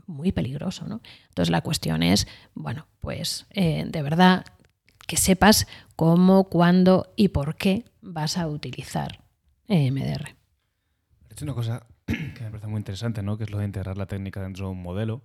[0.07, 0.85] muy peligroso.
[0.87, 1.01] ¿no?
[1.27, 4.45] Entonces la cuestión es, bueno, pues eh, de verdad
[5.07, 9.23] que sepas cómo, cuándo y por qué vas a utilizar
[9.67, 10.35] MDR.
[11.29, 13.37] He una cosa que me parece muy interesante, ¿no?
[13.37, 15.21] que es lo de integrar la técnica dentro de un modelo.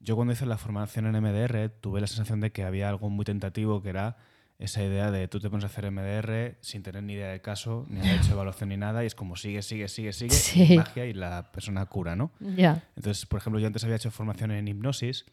[0.00, 3.24] Yo cuando hice la formación en MDR tuve la sensación de que había algo muy
[3.24, 4.16] tentativo que era
[4.58, 7.86] esa idea de tú te pones a hacer MDR sin tener ni idea del caso,
[7.88, 11.14] ni haber hecho evaluación ni nada, y es como sigue, sigue, sigue, sigue, magia y
[11.14, 12.32] la persona cura, ¿no?
[12.40, 15.26] Entonces, por ejemplo, yo antes había hecho formación en hipnosis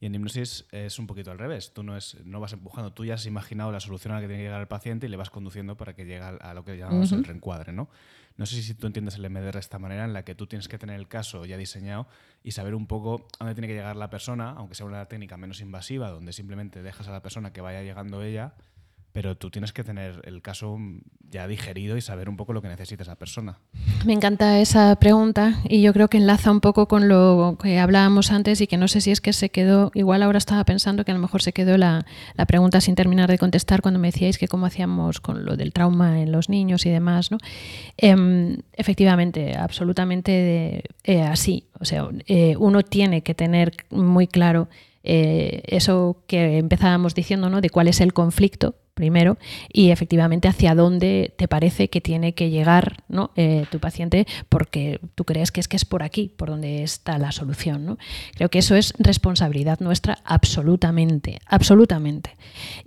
[0.00, 1.72] y en hipnosis es un poquito al revés.
[1.72, 4.26] Tú no, es, no vas empujando, tú ya has imaginado la solución a la que
[4.28, 6.76] tiene que llegar el paciente y le vas conduciendo para que llegue a lo que
[6.76, 7.88] llamamos el reencuadre, ¿no?
[8.36, 10.68] No sé si tú entiendes el MDR de esta manera, en la que tú tienes
[10.68, 12.06] que tener el caso ya diseñado
[12.42, 15.38] y saber un poco a dónde tiene que llegar la persona, aunque sea una técnica
[15.38, 18.54] menos invasiva, donde simplemente dejas a la persona que vaya llegando ella
[19.16, 20.76] pero tú tienes que tener el caso
[21.30, 23.60] ya digerido y saber un poco lo que necesita esa persona.
[24.04, 28.30] Me encanta esa pregunta y yo creo que enlaza un poco con lo que hablábamos
[28.30, 31.12] antes y que no sé si es que se quedó, igual ahora estaba pensando que
[31.12, 32.04] a lo mejor se quedó la,
[32.46, 36.20] pregunta sin terminar de contestar cuando me decíais que cómo hacíamos con lo del trauma
[36.20, 37.30] en los niños y demás.
[37.30, 37.38] ¿no?
[37.96, 41.64] Em, efectivamente, absolutamente eh, así.
[41.80, 44.68] O sea, eh, uno tiene que tener muy claro
[45.04, 47.62] eh, eso que empezábamos diciendo, ¿no?
[47.62, 49.36] De cuál es el conflicto primero
[49.70, 53.30] y efectivamente hacia dónde te parece que tiene que llegar ¿no?
[53.36, 57.18] Eh, tu paciente porque tú crees que es que es por aquí por donde está
[57.18, 57.84] la solución.
[57.84, 57.98] ¿no?
[58.34, 62.36] Creo que eso es responsabilidad nuestra absolutamente, absolutamente.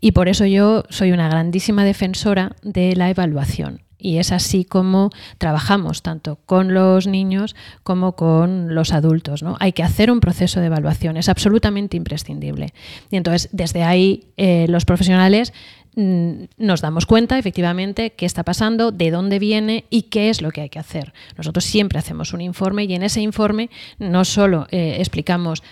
[0.01, 3.83] Y por eso yo soy una grandísima defensora de la evaluación.
[4.01, 9.43] Y es así como trabajamos tanto con los niños como con los adultos.
[9.43, 9.57] ¿no?
[9.59, 12.73] Hay que hacer un proceso de evaluación, es absolutamente imprescindible.
[13.11, 15.53] Y entonces, desde ahí, eh, los profesionales
[15.95, 20.61] nos damos cuenta efectivamente qué está pasando, de dónde viene y qué es lo que
[20.61, 21.13] hay que hacer.
[21.37, 25.63] Nosotros siempre hacemos un informe y en ese informe no solo eh, explicamos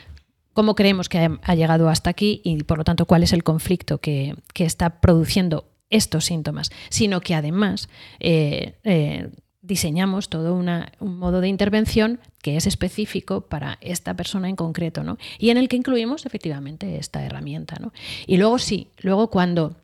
[0.53, 3.99] cómo creemos que ha, llegado hasta aquí y por lo tanto cuál es el conflicto
[3.99, 7.89] que, está produciendo estos síntomas, sino que además
[8.19, 9.29] eh, eh,
[9.61, 15.17] diseñamos todo un modo de intervención que es específico para esta persona en concreto, ¿no?
[15.37, 17.93] Y en el que incluimos efectivamente esta herramienta, ¿no?
[18.25, 19.75] Y luego sí, luego cuando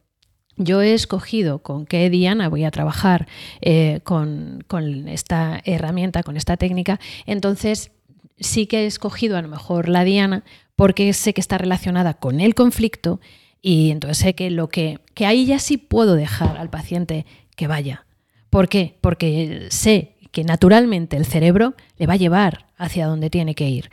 [0.58, 3.28] yo he escogido con qué Diana voy a trabajar
[3.62, 7.92] eh, con, con, esta herramienta, con esta técnica, entonces
[8.40, 10.44] sí que he escogido a lo mejor la Diana
[10.76, 13.20] porque sé que está relacionada con el conflicto
[13.62, 17.26] y entonces sé que lo que, que ahí ya sí puedo dejar al paciente
[17.56, 18.06] que vaya.
[18.50, 18.98] ¿Por qué?
[19.02, 23.90] Porque sé que naturalmente el cerebro le va a llevar hacia donde tiene que ir.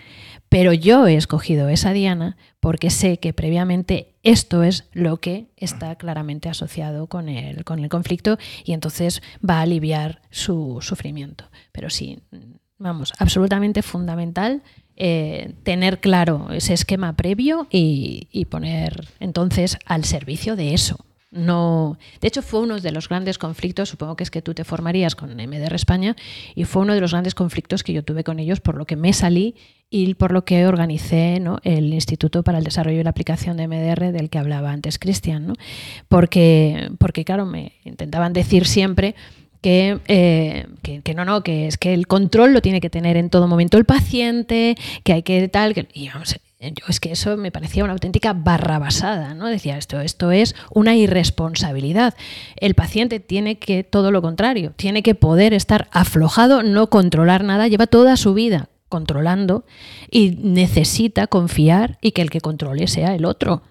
[0.51, 5.95] Pero yo he escogido esa diana porque sé que previamente esto es lo que está
[5.95, 11.45] claramente asociado con el, con el conflicto y entonces va a aliviar su sufrimiento.
[11.71, 12.19] Pero sí,
[12.79, 14.63] vamos, absolutamente fundamental
[14.97, 21.07] eh, tener claro ese esquema previo y, poner entonces al servicio de eso.
[21.31, 24.65] No, de hecho, fue uno de los grandes conflictos, supongo que es que tú te
[24.65, 26.17] formarías con MDR España,
[26.57, 28.97] y fue uno de los grandes conflictos que yo tuve con ellos, por lo que
[28.97, 29.55] me salí
[29.91, 34.13] y por lo que organicé el Instituto para el Desarrollo y la Aplicación de MDR
[34.13, 35.49] del que hablaba antes Cristian.
[35.49, 35.55] ¿no?
[36.09, 39.17] Porque, porque, claro, me intentaban decir siempre
[39.63, 43.31] eh, que, que, no, no, que es que el control lo tiene que tener en
[43.31, 46.13] todo momento el paciente, que hay que tal, que, y yo
[46.89, 49.47] es que eso me parecía una auténtica barrabasada, ¿no?
[49.47, 52.15] Decía esto, esto es una irresponsabilidad.
[52.57, 57.67] El paciente tiene que, todo lo contrario, tiene que poder estar aflojado, no controlar nada,
[57.67, 59.65] lleva toda su vida controlando
[60.11, 63.63] y necesita confiar y que el que controle sea el otro.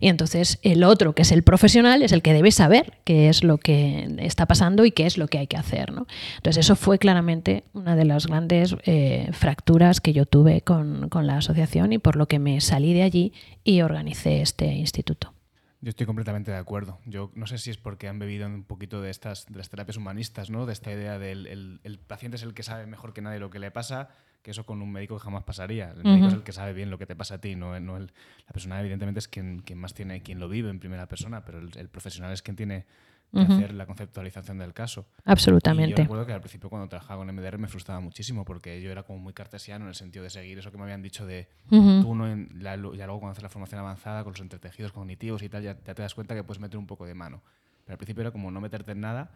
[0.00, 3.42] Y entonces el otro, que es el profesional, es el que debe saber qué es
[3.42, 5.92] lo que está pasando y qué es lo que hay que hacer.
[5.92, 6.06] ¿no?
[6.36, 11.26] Entonces eso fue claramente una de las grandes eh, fracturas que yo tuve con, con
[11.26, 13.32] la asociación y por lo que me salí de allí
[13.64, 15.34] y organicé este instituto.
[15.80, 16.98] Yo estoy completamente de acuerdo.
[17.06, 19.96] Yo no sé si es porque han bebido un poquito de estas de las terapias
[19.96, 20.66] humanistas, ¿no?
[20.66, 23.60] De esta idea del el, paciente es el que sabe mejor que nadie lo que
[23.60, 24.08] le pasa,
[24.42, 25.90] que eso con un médico jamás pasaría.
[25.90, 27.96] El médico es el que sabe bien lo que te pasa a ti, no, no
[27.96, 28.12] el,
[28.46, 31.58] la persona evidentemente es quien, quien, más tiene, quien lo vive en primera persona, pero
[31.58, 32.86] el, profesional es quien tiene
[33.32, 35.06] que hacer la conceptualización del caso.
[35.26, 35.92] Absolutamente.
[35.92, 38.90] Y yo recuerdo que al principio cuando trabajaba con MDR me frustraba muchísimo porque yo
[38.90, 41.46] era como muy cartesiano en el sentido de seguir eso que me habían dicho de
[41.68, 45.50] tú no en ya luego cuando haces la formación avanzada con los entretejidos cognitivos y
[45.50, 47.42] tal ya, ya te das cuenta que puedes meter un poco de mano.
[47.84, 49.30] Pero al principio era como no meterte en nada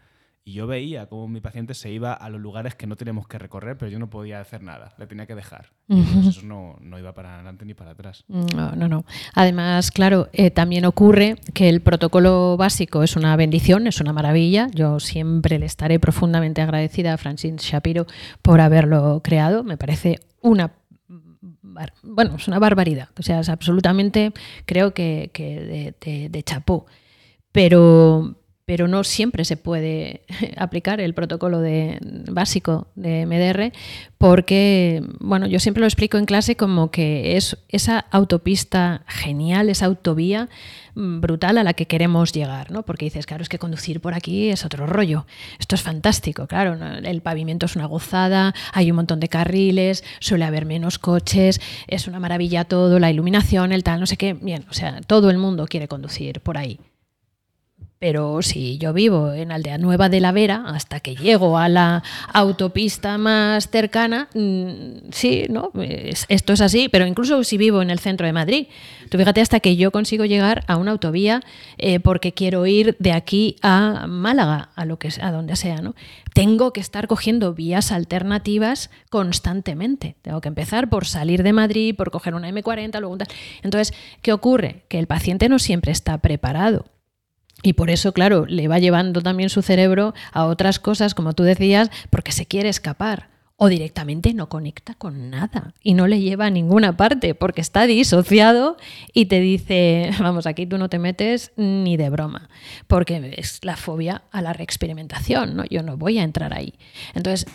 [0.45, 3.38] y yo veía cómo mi paciente se iba a los lugares que no teníamos que
[3.38, 5.70] recorrer, pero yo no podía hacer nada, le tenía que dejar.
[5.88, 8.24] eso no, no, iba para adelante ni para atrás.
[8.28, 9.05] No, no, no.
[9.34, 14.68] Además, claro, eh, también ocurre que el protocolo básico es una bendición, es una maravilla.
[14.74, 18.07] Yo siempre le estaré profundamente agradecida a Francine Shapiro
[18.43, 19.62] por haberlo creado.
[19.62, 20.72] Me parece una
[22.03, 23.09] bueno, es una barbaridad.
[23.18, 24.32] O sea, es absolutamente,
[24.66, 26.86] creo que, que de, de chapó.
[27.51, 28.36] Pero,
[28.72, 30.22] pero no siempre se puede
[30.56, 31.98] aplicar el protocolo de,
[32.30, 33.70] básico de MDR
[34.16, 39.84] porque, bueno, yo siempre lo explico en clase como que es esa autopista genial, esa
[39.84, 40.48] autovía
[40.94, 42.82] mm, brutal a la que queremos llegar, ¿no?
[42.82, 45.26] Porque dices, claro, es que conducir por aquí es otro rollo.
[45.58, 50.46] Esto es fantástico, claro, el pavimento es una gozada, hay un montón de carriles, suele
[50.46, 54.64] haber menos coches, es una maravilla todo, la iluminación, el tal, no sé qué, bien,
[54.70, 56.80] o sea, todo el mundo quiere conducir por ahí.
[58.03, 62.03] Pero si yo vivo en Aldea Nueva de la Vera, hasta que llego a la
[62.32, 65.70] autopista más cercana, mm, sí, ¿no?
[66.28, 68.66] esto es así, pero incluso si vivo en el centro de Madrid,
[69.09, 71.44] tú fíjate hasta que yo consigo llegar a una autovía
[71.78, 75.94] eh, porque quiero ir de aquí a Málaga, a lo que a donde sea, ¿no?
[76.34, 80.16] Tengo que estar cogiendo vías alternativas constantemente.
[80.22, 83.28] Tengo que empezar por salir de Madrid, por coger una M40, luego tal.
[83.62, 84.82] Entonces, ¿qué ocurre?
[84.88, 86.86] Que el paciente no siempre está preparado
[87.62, 91.42] y por eso, claro, le va llevando también su cerebro a otras cosas, como tú
[91.42, 93.32] decías, porque se quiere escapar
[93.62, 97.86] o directamente no conecta con nada y no le lleva a ninguna parte porque está
[97.86, 98.76] disociado
[99.14, 102.48] y te dice, vamos, aquí tú no te metes ni de broma,
[102.88, 105.64] porque es la fobia a la reexperimentación, ¿no?
[105.66, 106.74] Yo no voy a entrar ahí.
[107.14, 107.46] Entonces,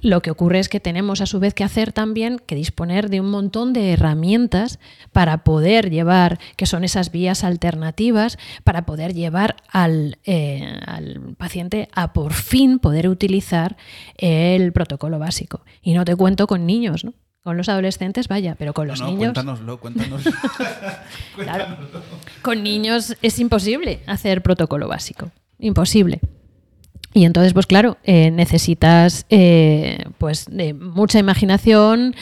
[0.00, 3.20] lo que ocurre es que tenemos a su vez que hacer también, que disponer de
[3.20, 4.78] un montón de herramientas
[5.12, 11.90] para poder llevar, que son esas vías alternativas, para poder llevar al, eh, al paciente
[11.92, 13.76] a por fin poder utilizar
[14.16, 15.41] el protocolo básico
[15.82, 17.14] y no te cuento con niños, ¿no?
[17.42, 19.32] Con los adolescentes, vaya, pero con los no, no, niños.
[19.32, 20.22] Cuéntanoslo, cuéntanos.
[21.36, 21.76] claro,
[22.40, 25.30] con niños es imposible hacer protocolo básico.
[25.58, 26.20] Imposible.
[27.14, 32.14] Y entonces, pues claro, eh, necesitas eh, pues de mucha imaginación,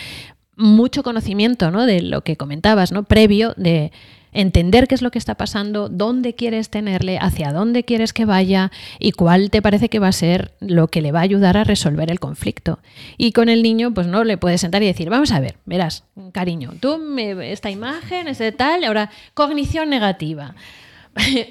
[0.57, 1.87] mucho conocimiento, ¿no?
[1.87, 3.05] De lo que comentabas, ¿no?
[3.05, 3.93] Previo de
[4.33, 8.71] entender qué es lo que está pasando, dónde quieres tenerle, hacia dónde quieres que vaya
[8.99, 11.65] y cuál te parece que va a ser lo que le va a ayudar a
[11.65, 12.79] resolver el conflicto.
[13.17, 16.05] Y con el niño, pues no le puedes sentar y decir, vamos a ver, verás,
[16.33, 20.55] cariño, tú me, esta imagen es de tal, ahora cognición negativa.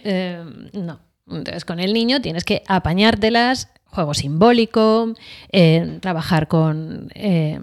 [0.03, 0.41] Eh,
[0.73, 0.99] no.
[1.29, 5.13] Entonces con el niño tienes que apañártelas, juego simbólico,
[5.51, 7.59] eh, trabajar con, eh,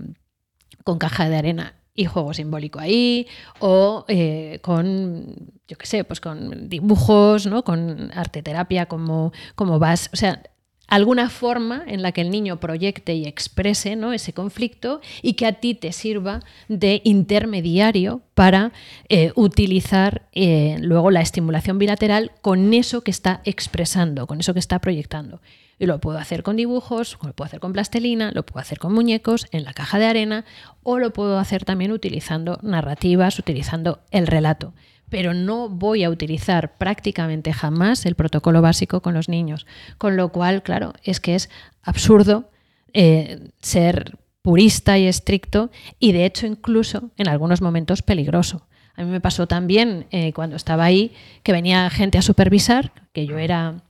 [0.85, 3.27] con caja de arena y juego simbólico ahí,
[3.59, 5.35] o eh, con,
[5.67, 7.65] yo qué sé, pues con dibujos, ¿no?
[7.65, 10.43] con arte terapia, como, como vas, o sea,
[10.87, 14.13] alguna forma en la que el niño proyecte y exprese ¿no?
[14.13, 18.73] ese conflicto y que a ti te sirva de intermediario para
[19.09, 24.61] eh, utilizar eh, luego la estimulación bilateral con eso que está expresando, con eso que
[24.61, 25.41] está proyectando.
[25.79, 28.95] Y lo puedo hacer con dibujos, lo puedo hacer con plastelina, lo puedo hacer con
[28.95, 30.45] muñecos, en la caja de arena,
[30.83, 34.73] o lo puedo hacer también utilizando narrativas, utilizando el relato.
[35.09, 39.67] Pero no voy a utilizar prácticamente jamás el protocolo básico con los niños.
[39.99, 41.51] Con lo cual, claro, es que es
[41.83, 42.51] absurdo
[42.93, 48.69] eh, ser purista y estricto y de hecho incluso en algunos momentos peligroso.
[48.95, 51.13] A mí me pasó también eh, cuando estaba ahí
[51.43, 53.83] que venía gente a supervisar, que yo era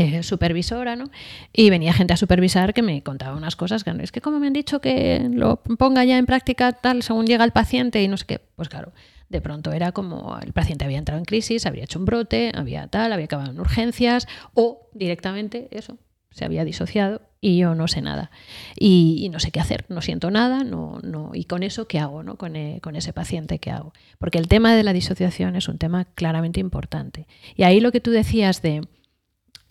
[0.00, 1.10] eh, supervisora, ¿no?
[1.52, 4.46] Y venía gente a supervisar que me contaba unas cosas que es que como me
[4.46, 8.16] han dicho que lo ponga ya en práctica tal según llega el paciente y no
[8.16, 8.92] sé qué, pues claro,
[9.28, 12.86] de pronto era como el paciente había entrado en crisis, habría hecho un brote, había
[12.86, 15.98] tal, había acabado en urgencias o directamente eso,
[16.30, 18.30] se había disociado y yo no sé nada
[18.78, 22.22] y, no sé qué hacer, no siento nada, no, no, y con eso qué hago,
[22.22, 22.36] ¿no?
[22.36, 25.76] Con, eh, con, ese paciente qué hago, porque el tema de la disociación es un
[25.76, 28.80] tema claramente importante y ahí lo que tú decías de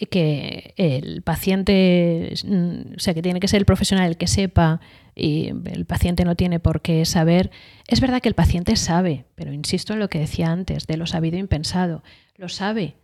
[0.07, 4.79] que el paciente, mm, o sea, que tiene que ser el profesional el que sepa
[5.15, 7.51] y el paciente no tiene por qué saber.
[7.87, 11.05] Es verdad que el paciente sabe, pero insisto en lo que decía antes, de lo
[11.05, 12.03] sabido e impensado.
[12.35, 12.95] Lo sabe,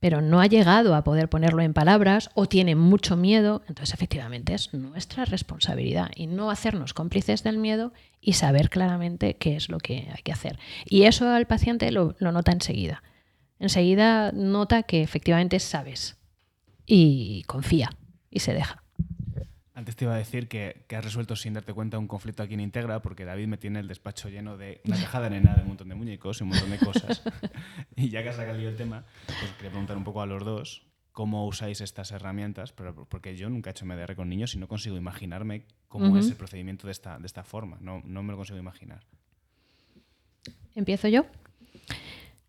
[0.00, 3.62] pero no ha llegado a poder ponerlo en palabras o tiene mucho miedo.
[3.68, 9.56] Entonces, efectivamente, es nuestra responsabilidad y no hacernos cómplices del miedo y saber claramente qué
[9.56, 10.58] es lo que hay que hacer.
[10.86, 13.02] Y eso al paciente lo, lo nota enseguida
[13.60, 16.16] enseguida nota que efectivamente sabes
[16.86, 17.90] y confía
[18.30, 18.82] y se deja.
[19.74, 22.60] Antes te iba a decir que, has resuelto sin darte cuenta un conflicto aquí en
[22.60, 25.68] Integra, porque David me tiene el despacho lleno de una caja de arena de un
[25.68, 27.22] montón de muñecos y un montón de cosas.
[27.96, 30.86] y ya que has sacado el tema, pues quería preguntar un poco a los dos
[31.12, 34.96] cómo usáis estas herramientas, porque yo nunca he hecho MDR con niños y no consigo
[34.96, 37.78] imaginarme cómo es el procedimiento de esta, de esta forma.
[37.80, 39.06] No, no me lo consigo imaginar.
[40.74, 41.24] ¿Empiezo yo?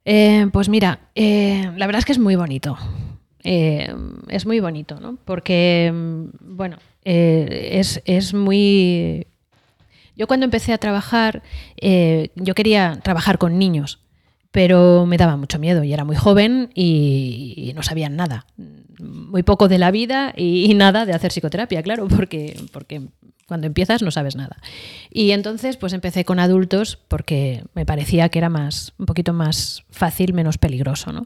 [0.06, 2.78] Eh, pues mira, eh, la verdad es que es muy bonito.
[3.44, 3.94] Eh,
[4.30, 5.18] es muy bonito, ¿no?
[5.26, 9.28] Porque, mm, bueno, es, es, muy...
[10.16, 11.42] Yo cuando empecé a trabajar,
[11.82, 14.00] yo quería trabajar con niños,
[14.52, 18.46] pero me daba mucho miedo y era muy joven y, no sabían nada.
[19.00, 23.02] Muy poco de la vida y, y, nada de hacer psicoterapia, claro, porque, porque
[23.52, 24.56] cuando empiezas no sabes nada.
[25.12, 29.84] Y entonces pues empecé con adultos porque me parecía que era más, un poquito más
[29.90, 31.12] fácil, menos peligroso.
[31.12, 31.26] ¿no?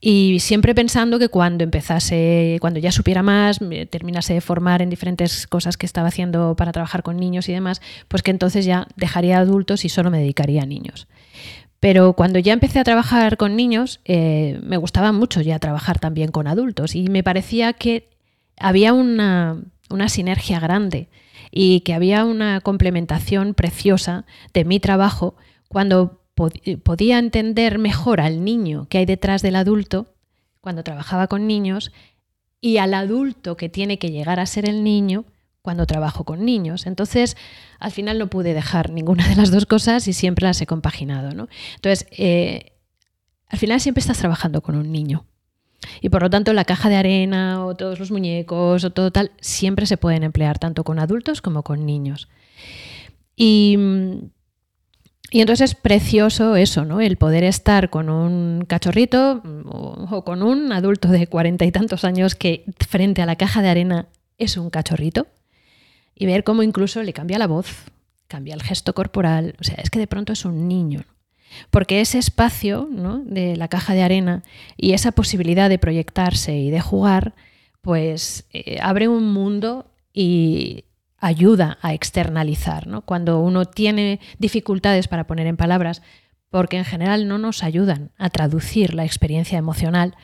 [0.00, 5.46] Y siempre pensando que cuando empezase, cuando ya supiera más, terminase de formar en diferentes
[5.46, 9.36] cosas que estaba haciendo para trabajar con niños y demás, pues que entonces ya dejaría
[9.36, 11.08] adultos y solo me dedicaría a niños.
[11.78, 16.30] Pero cuando ya empecé a trabajar con niños, eh, me gustaba mucho ya trabajar también
[16.30, 18.08] con adultos y me parecía que
[18.58, 19.58] había una,
[19.90, 21.08] una sinergia grande
[21.50, 24.24] y que había una complementación preciosa
[24.54, 25.34] de mi trabajo
[25.68, 26.20] cuando
[26.82, 30.14] podía entender mejor al niño que hay detrás del adulto,
[30.60, 31.92] cuando trabajaba con niños,
[32.60, 35.24] y al adulto que tiene que llegar a ser el niño
[35.62, 36.86] cuando trabajo con niños.
[36.86, 37.36] Entonces,
[37.78, 41.32] al final no pude dejar ninguna de las dos cosas y siempre las he compaginado.
[41.34, 41.48] ¿no?
[41.76, 42.72] Entonces, eh,
[43.48, 45.24] al final siempre estás trabajando con un niño.
[46.00, 49.32] Y por lo tanto, la caja de arena o todos los muñecos o todo tal
[49.40, 52.28] siempre se pueden emplear tanto con adultos como con niños.
[53.36, 53.78] Y,
[55.30, 57.00] y entonces es precioso eso, ¿no?
[57.00, 62.04] El poder estar con un cachorrito o, o con un adulto de cuarenta y tantos
[62.04, 65.26] años que frente a la caja de arena es un cachorrito
[66.14, 67.84] y ver cómo incluso le cambia la voz,
[68.28, 69.54] cambia el gesto corporal.
[69.58, 71.04] O sea, es que de pronto es un niño.
[71.70, 72.88] Porque ese espacio
[73.24, 74.42] de la caja de arena
[74.76, 77.34] y esa posibilidad de proyectarse y de jugar,
[77.80, 80.84] pues eh, abre un mundo y
[81.18, 82.86] ayuda a externalizar.
[82.86, 83.02] ¿no?
[83.02, 86.02] Cuando uno tiene dificultades para poner en palabras,
[86.50, 90.16] porque en general no nos ayudan a traducir la experiencia emocional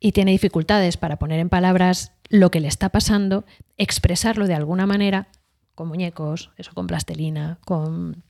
[0.00, 3.44] y tiene dificultades para poner en palabras lo que le está pasando,
[3.76, 5.28] expresarlo de alguna manera,
[5.74, 8.24] con muñecos, eso con plastelina, con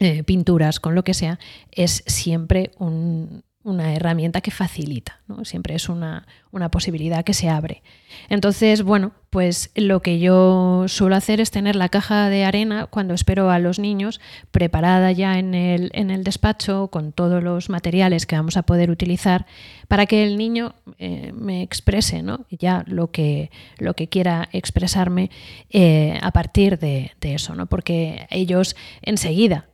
[0.00, 1.38] eh, pinturas, con lo que sea,
[1.72, 5.44] es siempre un, una herramienta que facilita, ¿no?
[5.44, 6.26] siempre es una,
[6.72, 7.82] posibilidad que se abre.
[8.28, 13.14] Entonces, bueno, pues lo que yo suelo hacer es tener la caja de arena cuando
[13.14, 18.26] espero a los niños preparada ya en el, en el despacho con todos los materiales
[18.26, 19.46] que vamos a poder utilizar
[19.86, 22.46] para que el niño eh, me exprese ¿no?
[22.50, 25.30] ya lo que, lo que quiera expresarme
[25.70, 27.66] eh, a partir de, de eso, ¿no?
[27.66, 29.66] porque ellos enseguida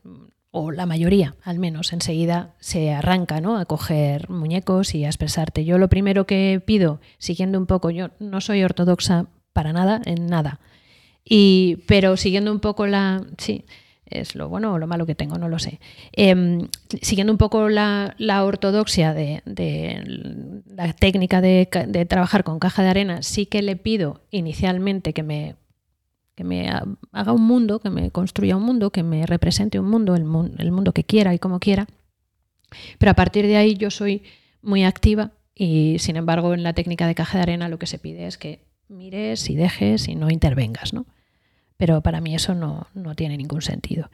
[0.57, 3.59] o la mayoría al menos, enseguida se arranca ¿no?
[3.59, 5.65] a coger muñecos y a expresarte.
[5.65, 10.27] Yo lo primero que pido, siguiendo un poco, yo no soy ortodoxa para nada, en
[10.27, 10.61] nada,
[11.25, 13.25] y, pero siguiendo un poco la...
[13.39, 13.65] Sí,
[14.07, 15.81] es lo bueno o lo malo que tengo, no lo sé.
[16.13, 16.69] Em,
[17.03, 19.43] siguiendo un poco la, ortodoxia de,
[20.67, 21.67] la técnica de,
[22.09, 25.57] trabajar con caja de arena, sí que le pido inicialmente que me
[26.35, 30.15] que me haga un mundo, que me construya un mundo, que me represente un mundo,
[30.15, 31.87] el, mundo que quiera y como quiera.
[32.99, 34.23] Pero a partir de ahí yo soy
[34.63, 37.99] muy activa y sin embargo en la técnica de caja de arena lo que se
[37.99, 41.07] pide es que mires y dejes y no intervengas, ¿no?
[41.77, 44.11] Pero para mí eso no, no tiene ningún sentido.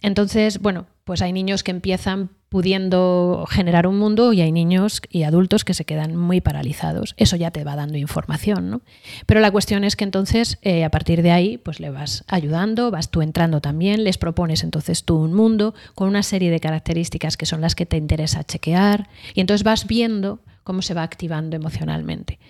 [0.00, 5.22] Entonces, bueno, pues hay niños que empiezan pudiendo generar un mundo y hay niños y
[5.22, 7.14] adultos que se quedan muy paralizados.
[7.16, 8.82] Eso ya te va dando información, ¿no?
[9.24, 12.90] Pero la cuestión es que entonces, eh, a partir de ahí, pues le vas ayudando,
[12.90, 17.36] vas tú entrando también, les propones entonces tú un mundo con una serie de características
[17.36, 21.54] que son las que te interesa chequear y entonces vas viendo cómo se va activando
[21.54, 22.40] emocionalmente.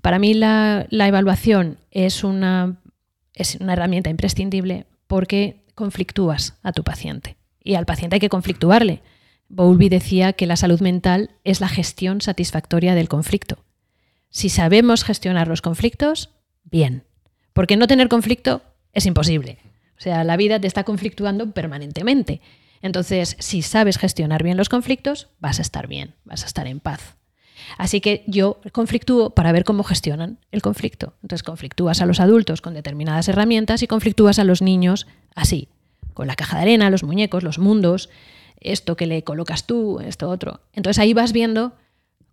[0.00, 2.80] Para mí la, la evaluación es una,
[3.34, 7.36] es una herramienta imprescindible porque conflictúas a tu paciente.
[7.62, 9.02] Y al paciente hay que conflictuarle.
[9.48, 13.58] Bowlby decía que la salud mental es la gestión satisfactoria del conflicto.
[14.30, 16.30] Si sabemos gestionar los conflictos,
[16.64, 17.04] bien.
[17.52, 19.58] Porque no tener conflicto es imposible.
[19.98, 22.40] O sea, la vida te está conflictuando permanentemente.
[22.80, 26.80] Entonces, si sabes gestionar bien los conflictos, vas a estar bien, vas a estar en
[26.80, 27.16] paz.
[27.78, 31.14] Así que yo conflictúo para ver cómo gestionan el conflicto.
[31.22, 35.68] Entonces conflictúas a los adultos con determinadas herramientas y conflictúas a los niños así,
[36.14, 38.10] con la caja de arena, los muñecos, los mundos,
[38.60, 40.60] esto que le colocas tú, esto otro.
[40.72, 41.72] Entonces ahí vas viendo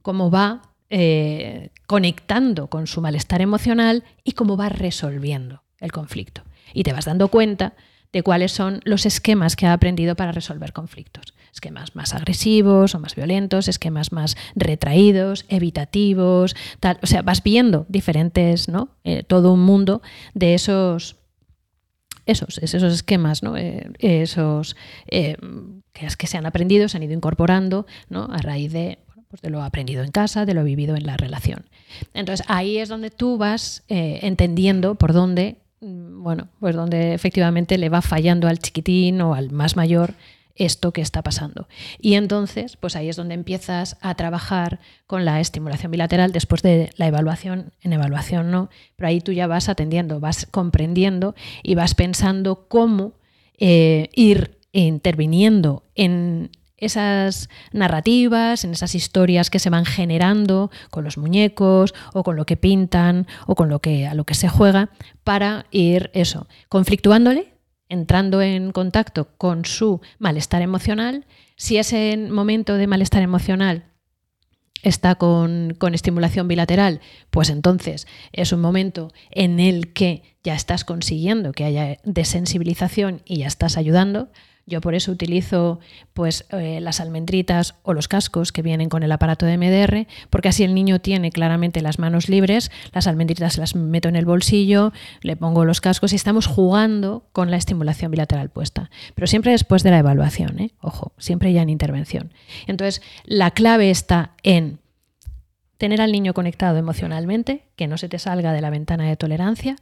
[0.01, 6.43] cómo va eh, conectando con su malestar emocional y cómo va resolviendo el conflicto.
[6.73, 7.73] Y te vas dando cuenta
[8.11, 11.34] de cuáles son los esquemas que ha aprendido para resolver conflictos.
[11.53, 16.99] Esquemas más agresivos o más violentos, esquemas más retraídos, evitativos, tal.
[17.03, 18.89] O sea, vas viendo diferentes, ¿no?
[19.03, 20.01] Eh, todo un mundo
[20.34, 21.18] de esos
[22.30, 23.57] esos, esos esquemas, ¿no?
[23.57, 24.75] Eh, esos
[25.07, 25.38] eh,
[25.93, 28.25] que, se han aprendido, se han ido incorporando ¿no?
[28.32, 31.65] a raíz de, pues de lo aprendido en casa, de lo vivido en la relación.
[32.13, 37.89] Entonces ahí es donde tú vas entendiendo por dónde Mm, bueno, pues donde efectivamente le
[37.89, 40.13] va fallando al chiquitín o al más mayor
[40.56, 41.68] esto que está pasando.
[42.00, 46.91] Y entonces, pues ahí es donde empiezas a trabajar con la estimulación bilateral después de
[46.97, 51.95] la evaluación, en evaluación no, pero ahí tú ya vas atendiendo, vas comprendiendo y vas
[51.95, 53.14] pensando cómo
[53.58, 61.18] eh, ir interviniendo en esas narrativas, en esas historias que se van generando con los
[61.18, 64.89] muñecos o con lo que pintan o con lo que a lo que se juega
[65.24, 67.54] para ir eso, conflictuándole,
[67.90, 71.26] entrando en contacto con su malestar emocional.
[71.56, 73.86] Si ese momento de malestar emocional
[74.82, 80.86] está con, con, estimulación bilateral, pues entonces es un momento en el que ya estás
[80.86, 84.30] consiguiendo que haya desensibilización y ya estás ayudando.
[84.70, 85.80] Yo por eso utilizo
[86.13, 90.49] pues, eh, las almendritas o los cascos que vienen con el aparato de MDR, porque
[90.49, 94.93] así el niño tiene claramente las manos libres, las almendritas las meto en el bolsillo,
[95.22, 98.91] le pongo los cascos y estamos jugando con la estimulación bilateral puesta.
[99.15, 100.72] Pero siempre después de la evaluación, ¿eh?
[100.82, 102.32] ojo, siempre ya en intervención.
[102.67, 104.80] Entonces, la clave está en
[105.78, 109.78] tener al niño conectado emocionalmente, que no se te salga de la ventana de tolerancia,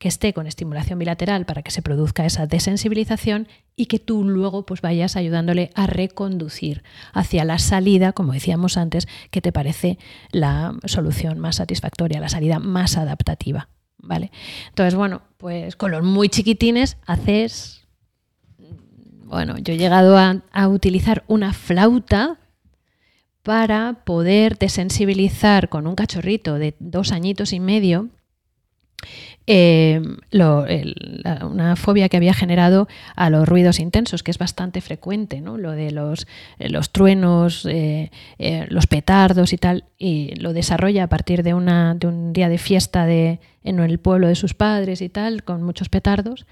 [0.00, 4.64] que esté con estimulación bilateral para que se produzca esa desensibilización y que tú luego
[4.64, 6.82] pues vayas ayudándole a reconducir
[7.12, 9.98] hacia la salida, como decíamos antes, que te parece
[10.32, 14.32] la solución más satisfactoria, la salida más adaptativa, ¿vale?
[14.70, 17.86] Entonces, bueno, pues con los muy chiquitines haces
[19.26, 22.38] bueno, yo he llegado a, a utilizar una flauta
[23.42, 28.08] para poder desensibilizar con un cachorrito de dos añitos y medio
[29.52, 30.00] eh,
[31.42, 32.86] una fobia que había generado
[33.16, 35.58] a los ruidos intensos, que es bastante frecuente, ¿no?
[35.58, 36.28] lo de los,
[36.60, 38.10] eh, truenos, eh,
[38.68, 42.58] los petardos y tal, y lo desarrolla a partir de, una, de un día de
[42.58, 46.46] fiesta de, en el pueblo de sus padres y tal, con muchos petardos.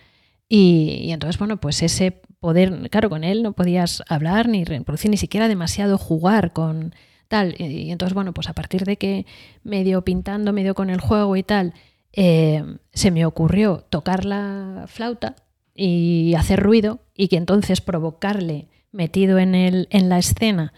[0.48, 5.08] Y, y, entonces, bueno, pues ese poder, claro, con él no podías hablar ni reproducir,
[5.08, 6.94] ni siquiera demasiado jugar con
[7.28, 7.54] tal.
[7.58, 9.26] Y, entonces, bueno, pues a partir de que
[9.62, 11.74] medio pintando, medio con el juego y tal,
[12.12, 15.36] eh, se me ocurrió tocar la flauta
[15.74, 20.72] y hacer ruido y que entonces provocarle metido en, el, en la escena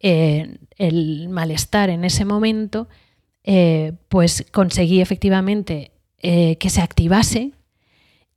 [0.00, 2.88] eh, el malestar en ese momento,
[3.44, 7.52] eh, pues conseguí efectivamente que se activase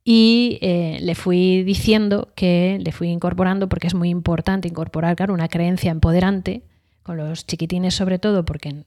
[0.04, 5.90] y le fui diciendo que le fui incorporando, porque es muy importante incorporar, una creencia
[5.90, 6.62] empoderante,
[7.02, 8.84] con los chiquitines sobre todo, porque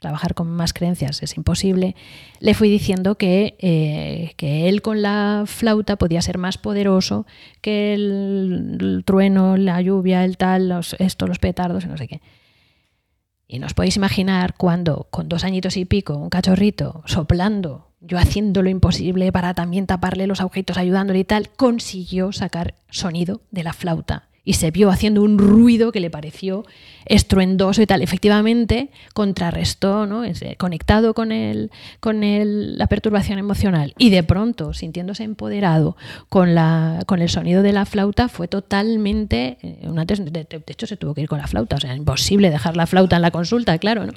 [0.00, 1.94] trabajar con más creencias es imposible,
[2.40, 7.26] le fui diciendo que, eh, que, él con la flauta podía ser más poderoso
[7.60, 12.20] que el, trueno, la lluvia, el tal, los, esto, los petardos y no sé qué.
[13.46, 18.62] Y nos podéis imaginar cuando con dos añitos y pico, un cachorrito soplando, yo haciendo
[18.62, 23.74] lo imposible para también taparle los agujeros, ayudándole y tal, consiguió sacar sonido de la
[23.74, 26.64] flauta y se vio haciendo un ruido que le pareció
[27.06, 28.02] estruendoso y tal.
[28.02, 30.22] Efectivamente, contrarrestó, ¿no?
[30.58, 31.70] conectado con, el,
[32.00, 35.96] con el, la perturbación emocional y de pronto, sintiéndose empoderado
[36.28, 39.58] con, la, con el sonido de la flauta, fue totalmente...
[39.62, 42.76] Eh, de, de, hecho, se tuvo que ir con la flauta, o sea, imposible dejar
[42.76, 44.06] la flauta en la consulta, claro.
[44.06, 44.12] ¿no?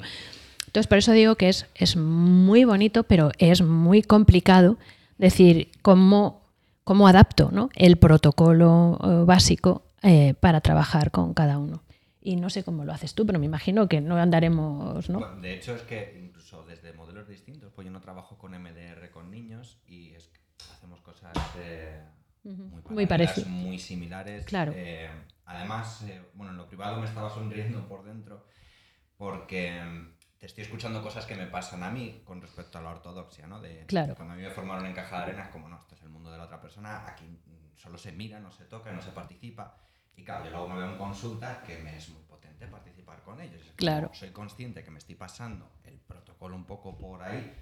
[0.66, 4.76] Entonces, por eso digo que es, es muy bonito, pero es muy complicado
[5.18, 6.42] decir cómo,
[6.82, 7.70] cómo adapto ¿no?
[7.76, 11.82] el protocolo eh, básico eh, para trabajar con cada uno.
[12.20, 15.36] Y no sé cómo lo haces tú, pero me imagino que no andaremos, ¿no?
[15.36, 19.30] de hecho, es que incluso desde modelos distintos, pues yo no trabajo con MDR con
[19.30, 20.40] niños y es que
[20.72, 21.32] hacemos cosas
[22.90, 24.44] muy, parecidas, muy, similares.
[24.44, 24.72] Claro.
[24.76, 25.08] Eh,
[25.46, 28.46] además, eh, bueno, en lo privado me estaba sonriendo por dentro
[29.16, 32.90] porque mm, te estoy escuchando cosas que me pasan a mí con respecto a la
[32.90, 33.60] ortodoxia, ¿no?
[33.60, 34.14] De, claro.
[34.14, 36.30] Cuando a mí me formaron en caja de arenas, como no, este es el mundo
[36.30, 37.24] de la otra persona, aquí
[37.76, 39.76] solo se mira, no se toca, no se participa.
[40.16, 43.40] Y claro, yo luego me veo en consulta que me es muy potente participar con
[43.40, 43.60] ellos.
[43.76, 44.10] claro.
[44.12, 47.52] Soy consciente que me estoy pasando el protocolo un poco por ahí,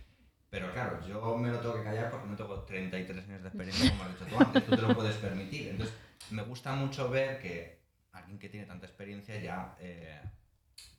[0.51, 3.91] pero claro, yo me lo tengo que callar porque no tengo 33 años de experiencia
[3.91, 5.69] como has dicho tú antes, tú te lo puedes permitir.
[5.69, 5.95] Entonces,
[6.31, 7.83] me gusta mucho ver que
[8.13, 9.77] alguien que tiene tanta experiencia ya...
[9.81, 10.21] Eh,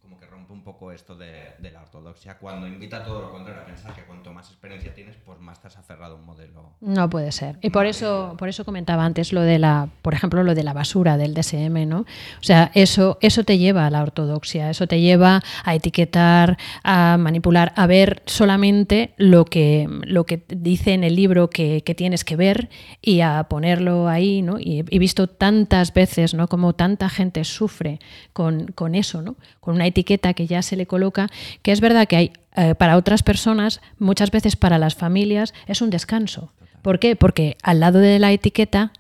[0.04, 3.62] como que rompe un poco esto de, la ortodoxia, cuando invita a todo lo contrario
[3.62, 6.74] a pensar que cuanto más experiencia tienes, pues más has aferrado a un modelo.
[6.82, 7.58] No puede ser.
[7.62, 10.74] Y por eso, por eso comentaba antes lo de la, por ejemplo, lo de la
[10.74, 12.00] basura del DSM, ¿no?
[12.02, 17.16] O sea, eso, eso te lleva a la ortodoxia, eso te lleva a etiquetar, a
[17.18, 22.36] manipular, a ver solamente lo que, lo que dice en el libro que, tienes que
[22.36, 22.70] ver
[23.02, 24.60] y a ponerlo ahí, ¿no?
[24.60, 26.50] Y he visto tantas veces, ¿no?
[26.50, 28.00] Como tanta gente sufre
[28.34, 29.38] con, con eso, ¿no?
[29.60, 31.30] Con una etiqueta que ya se le coloca,
[31.62, 35.82] que es verdad que hay eh, para otras personas, muchas veces para las familias, es
[35.82, 36.52] un descanso.
[36.82, 37.16] ¿Por qué?
[37.16, 38.92] Porque al lado de la etiqueta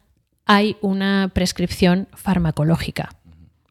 [0.45, 3.15] hay una prescripción farmacológica,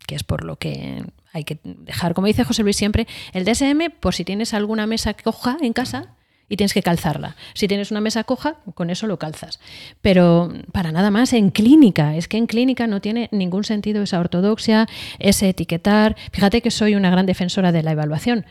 [0.06, 3.90] que es por lo que hay que dejar, como dice José Luis siempre, el DSM,
[4.00, 6.14] por si tienes alguna mesa coja en casa,
[6.52, 7.34] y tienes que calzarla.
[7.54, 9.58] Si tienes una mesa coja, con eso lo calzas.
[10.02, 12.14] Pero para nada más en clínica.
[12.14, 14.86] Es que en clínica no tiene ningún sentido esa ortodoxia,
[15.18, 16.14] ese etiquetar.
[16.30, 18.44] Fíjate que soy una gran defensora de la evaluación,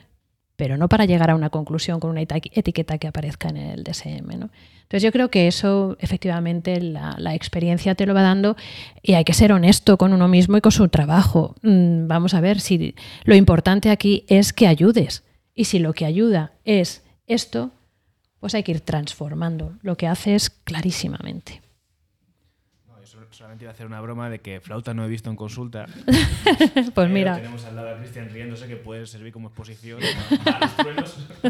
[0.55, 4.31] pero no para llegar a una conclusión con una etiqueta que aparezca en el DSM.
[4.31, 8.57] Entonces yo creo que eso efectivamente la, la, experiencia te lo va dando
[9.03, 11.53] y hay que ser honesto con uno mismo y con su trabajo.
[11.61, 12.95] Mm, vamos a ver si
[13.25, 15.23] lo importante aquí es que ayudes
[15.53, 17.71] y si lo que ayuda es esto,
[18.41, 19.77] pues hay que ir transformando.
[19.83, 21.61] Lo que hace es clarísimamente.
[22.87, 22.95] No,
[23.29, 25.85] solamente iba a hacer una broma de que flauta no he visto en consulta.
[26.95, 27.35] pues mira.
[27.35, 31.17] Tenemos al lado a Cristian riéndose que puede servir como exposición a los truenos.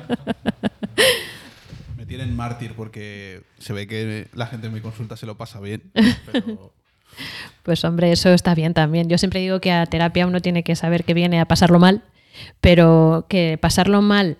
[1.98, 5.60] Me tienen mártir porque se ve que la gente en mi consulta se lo pasa
[5.60, 5.82] bien.
[7.64, 9.10] Pues hombre, eso está bien también.
[9.10, 12.04] Yo siempre digo que a terapia uno tiene que saber que viene a pasarlo mal,
[12.62, 14.38] pero que pasarlo mal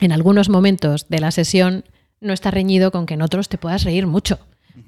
[0.00, 1.84] en algunos momentos de la sesión
[2.20, 4.38] no está reñido con que en otros te puedas reír mucho.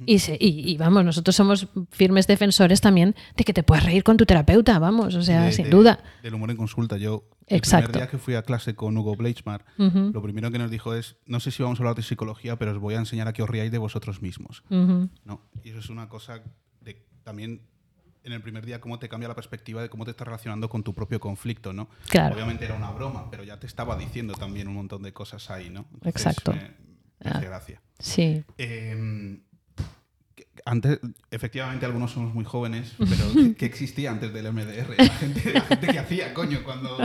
[0.06, 4.78] y, vamos, nosotros somos firmes defensores también de que te puedas reír con tu terapeuta,
[4.78, 5.98] vamos, o sea, sin duda.
[6.22, 6.96] Del humor en consulta.
[6.96, 10.70] Yo, el primer día que fui a clase con Hugo Bleichmar, lo primero que nos
[10.70, 13.28] dijo es, no sé si vamos a hablar de psicología, pero os voy a enseñar
[13.28, 14.62] a que os riáis de vosotros mismos.
[14.70, 15.42] ¿No?
[15.62, 16.42] Y eso es una cosa
[16.80, 17.60] de también
[18.24, 20.82] en el primer día cómo te cambia la perspectiva de cómo te estás relacionando con
[20.82, 21.88] tu propio conflicto, ¿no?
[22.08, 22.34] Claro.
[22.34, 25.70] Obviamente era una broma, pero ya te estaba diciendo también un montón de cosas ahí,
[25.70, 25.86] ¿no?
[26.04, 26.52] Exacto.
[26.52, 27.80] Me, hace gracia.
[27.98, 28.44] Sí.
[28.58, 29.40] Em,
[30.64, 31.00] antes,
[31.30, 34.94] efectivamente, algunos somos muy jóvenes, pero ¿qué, existía antes del MDR?
[34.96, 36.98] La gente, la gente que hacía, coño, cuando.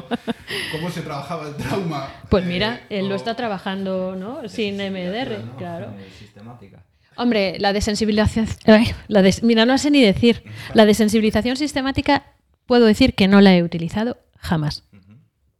[0.71, 2.09] ¿Cómo se trabajaba el trauma?
[2.29, 4.47] Pues mira, eh, él lo está trabajando, ¿no?
[4.49, 5.93] Sin MDR, claro.
[6.17, 6.83] Sistemática.
[7.17, 8.47] Hombre, la desensibilización.
[9.07, 10.43] la mira, no sé ni decir.
[10.73, 12.23] La desensibilización sistemática,
[12.65, 14.83] puedo decir que no la he utilizado jamás.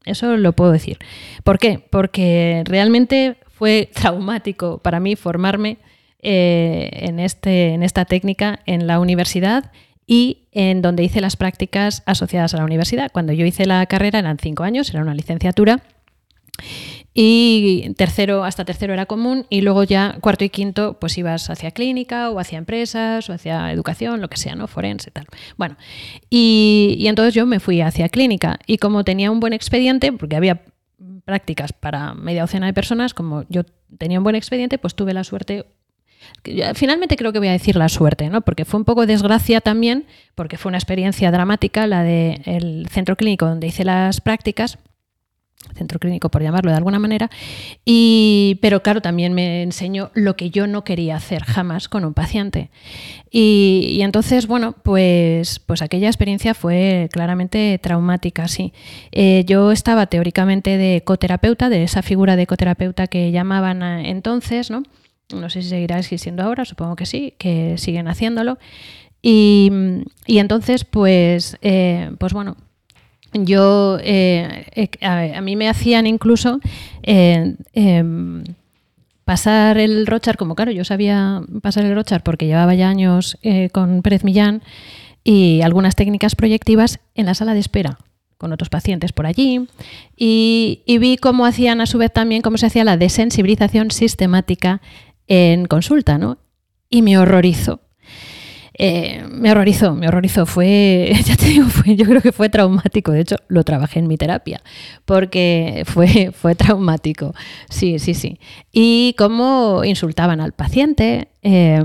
[0.05, 0.99] Eso lo puedo decir.
[1.43, 1.83] ¿Por qué?
[1.89, 5.79] Porque realmente fue traumático para mí formarme
[6.19, 9.71] eh, en, este, en esta técnica en la universidad
[10.05, 13.11] y en donde hice las prácticas asociadas a la universidad.
[13.11, 15.83] Cuando yo hice la carrera eran cinco años, era una licenciatura.
[17.19, 21.71] Y tercero, hasta tercero era común, y luego ya cuarto y quinto, pues ibas hacia
[21.71, 24.67] clínica o hacia empresas o hacia educación, lo que sea, ¿no?
[24.67, 25.25] Forense, tal.
[25.57, 25.77] Bueno,
[26.29, 30.61] y, entonces yo me fui hacia clínica, y como tenía un buen expediente, porque había
[31.25, 33.63] prácticas para media docena de personas, como yo
[33.97, 35.65] tenía un buen expediente, pues tuve la suerte
[36.75, 38.41] Finalmente creo que voy a decir la suerte, ¿no?
[38.41, 40.05] porque fue un poco desgracia también,
[40.35, 44.77] porque fue una experiencia dramática la del centro clínico donde hice las prácticas,
[45.77, 47.29] centro clínico por llamarlo de alguna manera,
[47.85, 52.13] y, pero claro, también me enseñó lo que yo no quería hacer jamás con un
[52.13, 52.69] paciente.
[53.31, 58.73] Y, entonces, bueno, pues, pues aquella experiencia fue claramente traumática, sí.
[59.11, 64.83] Eh, yo estaba teóricamente de coterapeuta, de esa figura de coterapeuta que llamaban entonces, ¿no?
[65.35, 68.57] no sé si seguirá existiendo ahora, supongo que sí, que siguen haciéndolo.
[69.21, 69.69] Y,
[70.27, 72.55] entonces, pues, eh, pues bueno,
[73.33, 76.59] yo, eh, eh, a, mí me hacían incluso
[77.03, 78.43] em,
[79.25, 83.37] pasar el Rochar, como claro, yo sabía pasar el Rochar porque llevaba ya años
[83.71, 84.61] con Pérez Millán
[85.23, 87.97] y algunas técnicas proyectivas en la sala de espera
[88.37, 89.67] con otros pacientes por allí
[90.15, 94.79] y, y, vi cómo hacían a su vez también cómo se hacía la desensibilización sistemática
[95.27, 96.37] en consulta, ¿no?
[96.89, 97.81] Y me horrorizó.
[98.79, 100.45] Eh, me horrorizó, me horrorizó.
[100.45, 103.11] Fue, ya te digo, yo creo que fue traumático.
[103.11, 104.61] De hecho, lo trabajé en mi terapia,
[105.05, 107.33] porque fue, fue traumático.
[107.69, 108.39] Sí, sí, sí.
[108.71, 111.29] Y cómo insultaban al paciente.
[111.41, 111.83] Eh,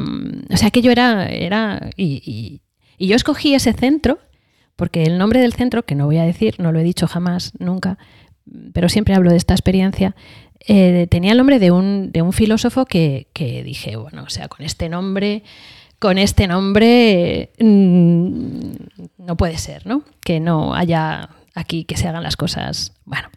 [0.51, 1.27] o sea, que yo era.
[1.27, 2.61] era y,
[2.99, 4.21] yo escogí ese centro,
[4.77, 7.53] porque el nombre del centro, que no voy a decir, no lo he dicho jamás,
[7.59, 7.99] nunca,
[8.73, 10.15] pero siempre hablo de esta experiencia,
[10.67, 13.27] eh, tenía el nombre de un, de un filósofo que,
[13.65, 15.43] dije, bueno, o sea, con este nombre,
[16.03, 18.73] con este nombre mm,
[19.19, 20.03] no puede ser, ¿no?
[20.21, 22.93] Que no haya aquí que se hagan las cosas.
[23.05, 23.29] Bueno,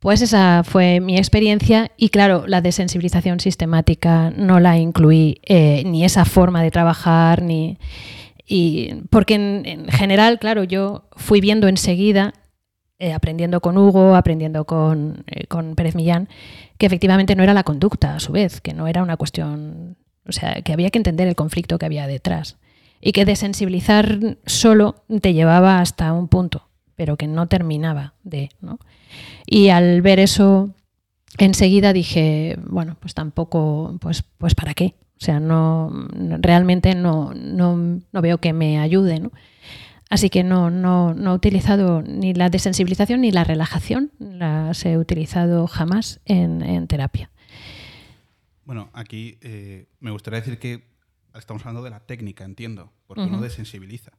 [0.00, 6.04] pues esa fue mi experiencia y claro, la desensibilización sistemática no la incluí, eh, ni
[6.04, 7.78] esa forma de trabajar, ni...
[8.44, 12.34] Y porque en, general, claro, yo fui viendo enseguida
[12.98, 16.28] eh, aprendiendo con Hugo, aprendiendo con, eh, con, Pérez Millán,
[16.78, 19.96] que efectivamente no era la conducta a su vez, que no era una cuestión,
[20.28, 22.56] o sea, que había que entender el conflicto que había detrás
[23.00, 28.78] y que desensibilizar solo te llevaba hasta un punto, pero que no terminaba de, ¿no?
[29.46, 30.70] Y al ver eso
[31.38, 35.90] enseguida dije, bueno, pues tampoco, pues, pues para qué, o sea, no,
[36.40, 39.32] realmente no, no, no veo que me ayude, ¿no?
[40.08, 44.98] Así que no, no, no, he utilizado ni la desensibilización ni la relajación, las he
[44.98, 47.30] utilizado jamás en, terapia.
[48.66, 50.84] Bueno, aquí eh, me gustaría decir que
[51.34, 54.12] estamos hablando de la técnica, entiendo, porque uno desensibiliza.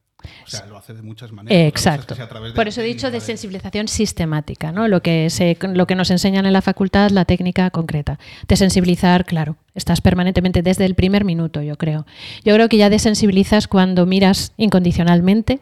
[0.44, 1.68] O sea, lo hace de muchas maneras.
[1.68, 2.16] Exacto.
[2.56, 4.88] Por eso he dicho desensibilización sistemática, ¿no?
[4.88, 8.18] Lo que, se, lo que nos enseñan en la facultad, la técnica concreta.
[8.48, 12.04] Desensibilizar, claro, estás permanentemente desde el primer minuto, yo creo.
[12.44, 15.60] Yo creo que ya desensibilizas cuando miras incondicionalmente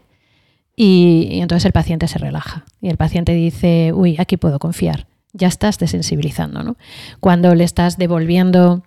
[0.74, 5.07] y, entonces el paciente se relaja y el paciente dice, uy, aquí puedo confiar.
[5.37, 6.76] Ya estás desensibilizando, ¿no?
[7.20, 8.82] Cuando le estás devolviendo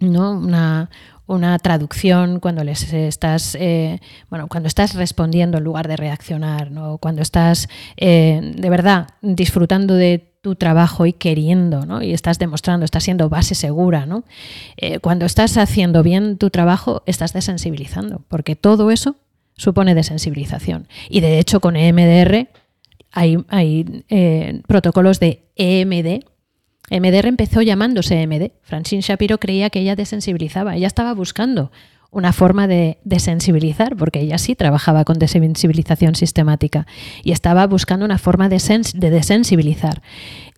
[0.00, 0.32] ¿no?
[0.32, 0.90] una,
[1.26, 6.98] una traducción, cuando les estás, eh, bueno, cuando estás respondiendo en lugar de reaccionar, ¿no?
[6.98, 12.02] cuando estás eh, de verdad disfrutando de tu trabajo y queriendo, ¿no?
[12.02, 14.24] y estás demostrando, estás siendo base segura, ¿no?
[14.76, 19.16] Eh, cuando estás haciendo bien tu trabajo, estás desensibilizando, porque todo eso
[19.56, 20.86] supone desensibilización.
[21.08, 22.48] Y de hecho con EMDR
[23.14, 26.24] hay, eh, protocolos de EMD.
[26.90, 28.52] EMDR empezó llamándose EMD.
[28.62, 30.76] Francine Shapiro creía que ella desensibilizaba.
[30.76, 31.70] Ella estaba buscando
[32.10, 36.86] una forma de desensibilizar, porque ella sí trabajaba con desensibilización sistemática
[37.24, 38.60] y estaba buscando una forma de,
[38.94, 40.02] de desensibilizar.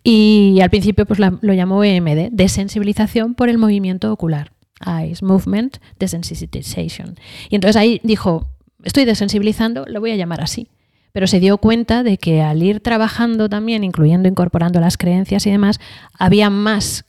[0.03, 4.51] Y al principio pues lo llamó EMD, desensibilización por el movimiento ocular.
[4.85, 7.15] Eyes Movement Desensitization.
[7.49, 8.47] Y entonces ahí dijo,
[8.83, 10.67] estoy desensibilizando, lo voy a llamar así.
[11.11, 15.51] Pero se dio cuenta de que al ir trabajando también, incluyendo incorporando las creencias y
[15.51, 15.79] demás,
[16.13, 17.05] había más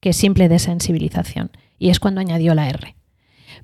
[0.00, 1.50] que simple desensibilización.
[1.80, 2.96] y es cuando añadió la R.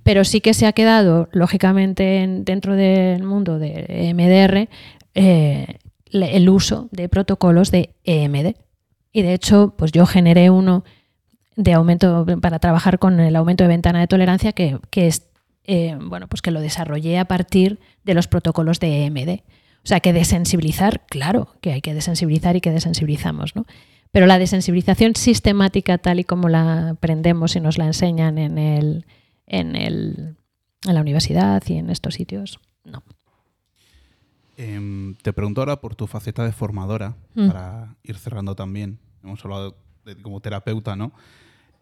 [0.04, 4.68] Pero sí que se ha quedado, lógicamente, dentro del mundo de MDR,
[5.14, 5.78] eh,
[6.12, 8.54] el uso de protocolos de EMD.
[9.12, 10.84] Y de hecho, pues yo generé uno
[11.56, 15.28] de aumento para trabajar con el aumento de ventana de tolerancia que, es
[15.64, 19.40] eh, bueno, pues que lo desarrollé a partir de los protocolos de EMD.
[19.84, 23.66] O sea, que desensibilizar, claro, que hay que desensibilizar y que desensibilizamos, ¿no?
[24.10, 29.06] Pero la desensibilización sistemática, tal y como la aprendemos y nos la enseñan en, el,
[29.46, 30.36] en, el,
[30.86, 33.02] en la universidad y en estos sitios, no.
[34.56, 37.48] Em, te pregunto ahora por tu faceta de formadora, mm.
[37.48, 39.00] para ir cerrando también.
[39.22, 41.12] Hemos hablado de, como terapeuta, ¿no?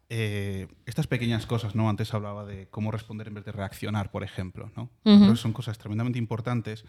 [0.08, 1.88] Eh, estas pequeñas cosas, ¿no?
[1.88, 4.90] Antes hablaba de cómo responder en vez de reaccionar, por ejemplo, ¿no?
[5.36, 6.84] son cosas tremendamente importantes.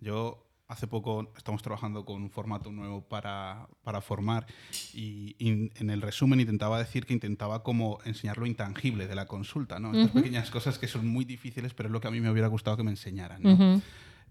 [0.00, 4.46] Yo hace poco estamos trabajando con un formato nuevo para, para formar
[4.92, 9.80] y, en el resumen intentaba decir que intentaba como enseñar lo intangible de la consulta,
[9.80, 9.94] ¿no?
[9.94, 12.48] Estas pequeñas cosas que son muy difíciles, pero es lo que a mí me hubiera
[12.48, 13.82] gustado que me enseñaran, ¿no?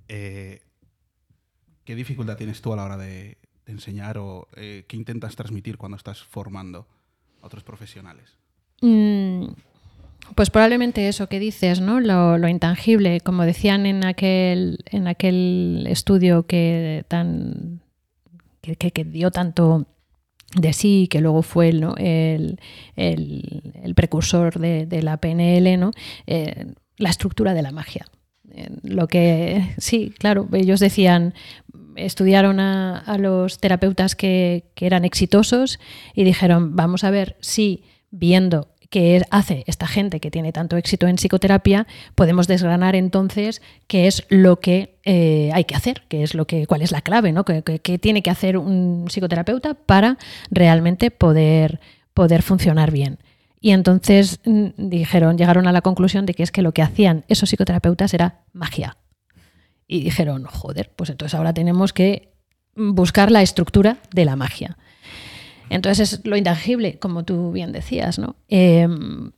[0.07, 0.61] Eh,
[1.83, 5.97] ¿Qué dificultad tienes tú a la hora de, enseñar o eh, qué intentas transmitir cuando
[5.97, 6.87] estás formando
[7.41, 8.37] a otros profesionales?
[8.81, 9.47] Mm,
[10.35, 11.99] pues probablemente eso que dices, ¿no?
[11.99, 17.81] Lo, intangible, como decían en aquel, en aquel estudio que, tan,
[18.61, 19.87] que, dio tanto
[20.55, 22.59] de sí, que luego fue el,
[22.95, 25.91] el, precursor de, la PNL, ¿no?
[26.25, 28.05] Eh, la estructura de la magia.
[28.81, 31.33] Lo que sí, claro, ellos decían,
[31.95, 35.79] estudiaron a, los terapeutas que, eran exitosos
[36.13, 41.07] y dijeron, vamos a ver si viendo qué hace esta gente que tiene tanto éxito
[41.07, 46.33] en psicoterapia, podemos desgranar entonces qué es lo que eh, hay que hacer, qué es
[46.35, 47.43] lo que, cuál es la clave, ¿no?
[47.43, 50.17] ¿Qué, tiene que hacer un psicoterapeuta para
[50.51, 51.79] realmente poder,
[52.13, 53.19] poder funcionar bien.
[53.59, 57.25] Y entonces mm, dijeron, llegaron a la conclusión de que es que lo que hacían
[57.27, 58.97] esos psicoterapeutas era magia.
[59.87, 62.33] Y dijeron, joder, pues entonces ahora tenemos que
[62.75, 64.77] buscar la estructura de la magia.
[65.69, 68.35] Entonces es lo intangible, como tú bien decías, ¿no?
[68.47, 69.31] Em,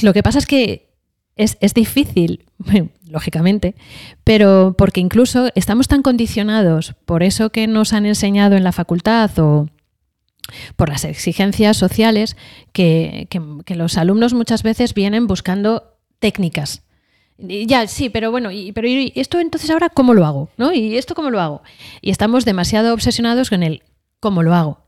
[0.00, 0.90] lo que pasa es que
[1.36, 2.46] es, difícil,
[3.08, 3.74] lógicamente,
[4.22, 9.30] pero porque incluso estamos tan condicionados por eso que nos han enseñado en la facultad
[9.38, 9.68] o
[10.76, 12.36] por las exigencias sociales
[12.72, 13.28] que
[13.68, 16.84] los alumnos muchas veces vienen buscando técnicas
[17.38, 20.72] ya, sí, pero bueno, y, pero y esto entonces ahora cómo lo hago, ¿no?
[20.72, 21.62] Y esto cómo lo hago.
[22.00, 23.82] Y estamos demasiado obsesionados con el
[24.20, 24.78] cómo lo hago.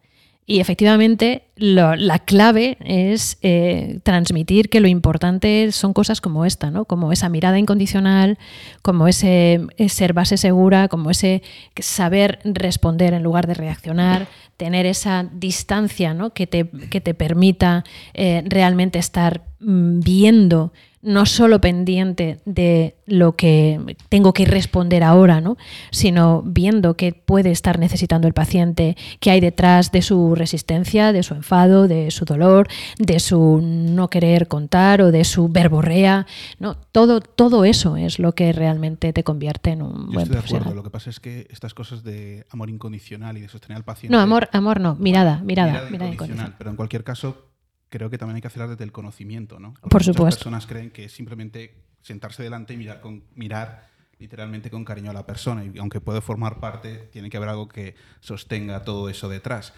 [0.49, 6.85] Y efectivamente la clave es eh, transmitir que lo importante son cosas como esta, ¿no?
[6.85, 8.39] Como esa mirada incondicional,
[8.81, 11.43] como ese, ser base segura, como ese
[11.81, 16.31] saber responder en lugar de reaccionar, tener esa distancia ¿no?
[16.31, 17.83] que, te, que te permita
[18.15, 20.73] eh, realmente estar mm, viendo
[21.07, 25.57] no solo pendiente de lo que tengo que responder ahora, ¿no?
[25.93, 31.23] sino viendo qué puede estar necesitando el paciente, qué hay detrás de su resistencia, de
[31.23, 32.67] su enfado, de su dolor,
[32.99, 36.27] de su no querer contar o de su verborrea.
[36.59, 36.75] ¿no?
[36.91, 40.75] Todo, todo eso es lo que realmente te convierte en un buen estoy de acuerdo.
[40.75, 44.15] Lo que pasa es que estas cosas de amor incondicional y de sostener al paciente...
[44.15, 45.89] No, amor, amor no, mirada, mirada.
[45.89, 46.57] mirada, incondicional.
[46.59, 47.46] Pero en cualquier caso,
[47.89, 49.75] creo que también hay que hacerlo desde el conocimiento, ¿no?
[49.75, 50.23] Por supuesto.
[50.23, 55.15] Muchas personas creen que simplemente sentarse delante y mirar, con, mirar literalmente con cariño a
[55.15, 55.65] la persona.
[55.65, 59.73] Y aunque puede formar parte, tiene que haber algo que sostenga todo eso detrás.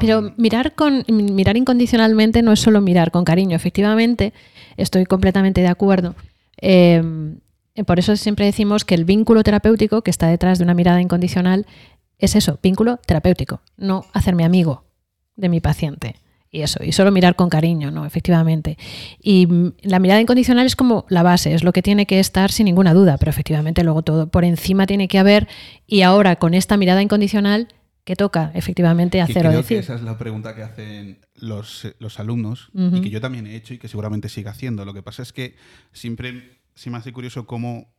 [0.00, 3.56] Pero mirar, con, mirar incondicionalmente no es solo mirar con cariño.
[3.56, 4.34] Efectivamente,
[4.76, 6.14] estoy completamente de acuerdo.
[6.58, 7.38] Em,
[7.86, 11.66] por eso siempre decimos que el vínculo terapéutico que está detrás de una mirada incondicional
[12.18, 14.84] es eso, vínculo terapéutico, no hacerme amigo
[15.36, 16.16] de mi paciente
[16.50, 18.06] y eso, y solo mirar con cariño, ¿no?
[18.06, 18.78] Efectivamente.
[19.20, 22.50] Y mm, la mirada incondicional es como la base, es lo que tiene que estar
[22.50, 25.48] sin ninguna duda, pero efectivamente luego todo por encima tiene que haber,
[25.86, 27.68] y ahora con esta mirada incondicional,
[28.04, 29.78] ¿qué toca efectivamente hacer o decir?
[29.78, 31.84] esa es la pregunta que hacen los,
[32.16, 34.84] alumnos y que yo también he hecho y que seguramente siga haciendo.
[34.86, 35.56] Lo que pasa es que
[35.92, 37.92] siempre se me hace curioso cómo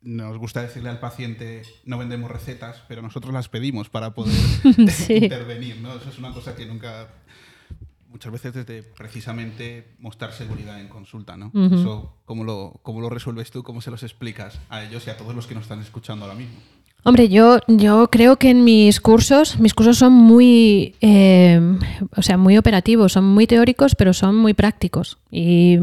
[0.00, 4.34] nos gusta decirle al paciente no vendemos recetas, pero nosotros las pedimos para poder
[5.08, 5.96] intervenir, ¿no?
[5.96, 7.08] Eso es una cosa que nunca
[8.12, 11.50] muchas veces desde precisamente mostrar seguridad en consulta, ¿no?
[11.54, 13.62] Eso, ¿cómo lo, ¿cómo lo resuelves tú?
[13.62, 16.36] ¿Cómo se los explicas a ellos y a todos los que nos están escuchando ahora
[16.36, 16.60] mismo?
[17.04, 21.60] Hombre, yo, yo creo que en mis cursos, mis cursos son muy, eh,
[22.16, 25.18] o sea, muy operativos, son muy teóricos, pero son muy prácticos.
[25.28, 25.78] Y,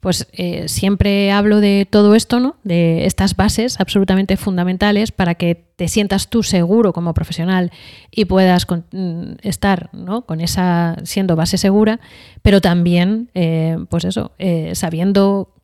[0.00, 2.56] pues eh, siempre hablo de todo esto, ¿no?
[2.64, 7.70] De estas bases absolutamente fundamentales para que te sientas tú seguro como profesional
[8.10, 10.22] y puedas mm, estar, ¿no?
[10.22, 12.00] Con esa siendo base segura,
[12.42, 14.32] pero también, eh, pues eso,
[14.72, 15.54] sabiendo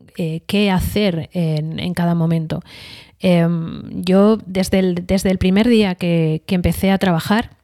[0.46, 2.62] qué hacer en, en cada momento.
[3.20, 7.56] Em, yo desde el, desde el, primer día que, empecé a trabajar,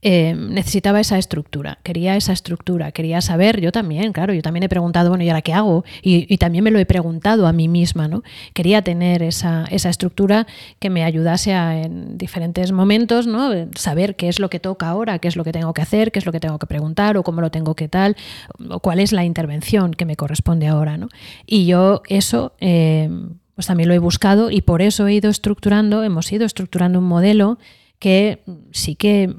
[0.00, 4.68] em, necesitaba esa estructura, quería esa estructura, quería saber, yo también, claro, yo también he
[4.68, 5.84] preguntado, bueno, ¿y ahora qué hago?
[6.02, 8.22] Y, también me lo he preguntado a mí misma, ¿no?
[8.54, 10.46] Quería tener esa, estructura
[10.80, 13.52] que me ayudase en diferentes momentos, ¿no?
[13.76, 16.18] Saber qué es lo que toca ahora, qué es lo que tengo que hacer, qué
[16.18, 18.16] es lo que tengo que preguntar, o cómo lo tengo que tal,
[18.70, 21.08] o cuál es la intervención que me corresponde ahora, ¿no?
[21.46, 22.54] Y yo eso...
[22.58, 26.98] Em, pues también lo he buscado y por eso he ido estructurando, hemos ido estructurando
[26.98, 27.60] un modelo
[28.00, 28.42] que
[28.72, 29.36] sí que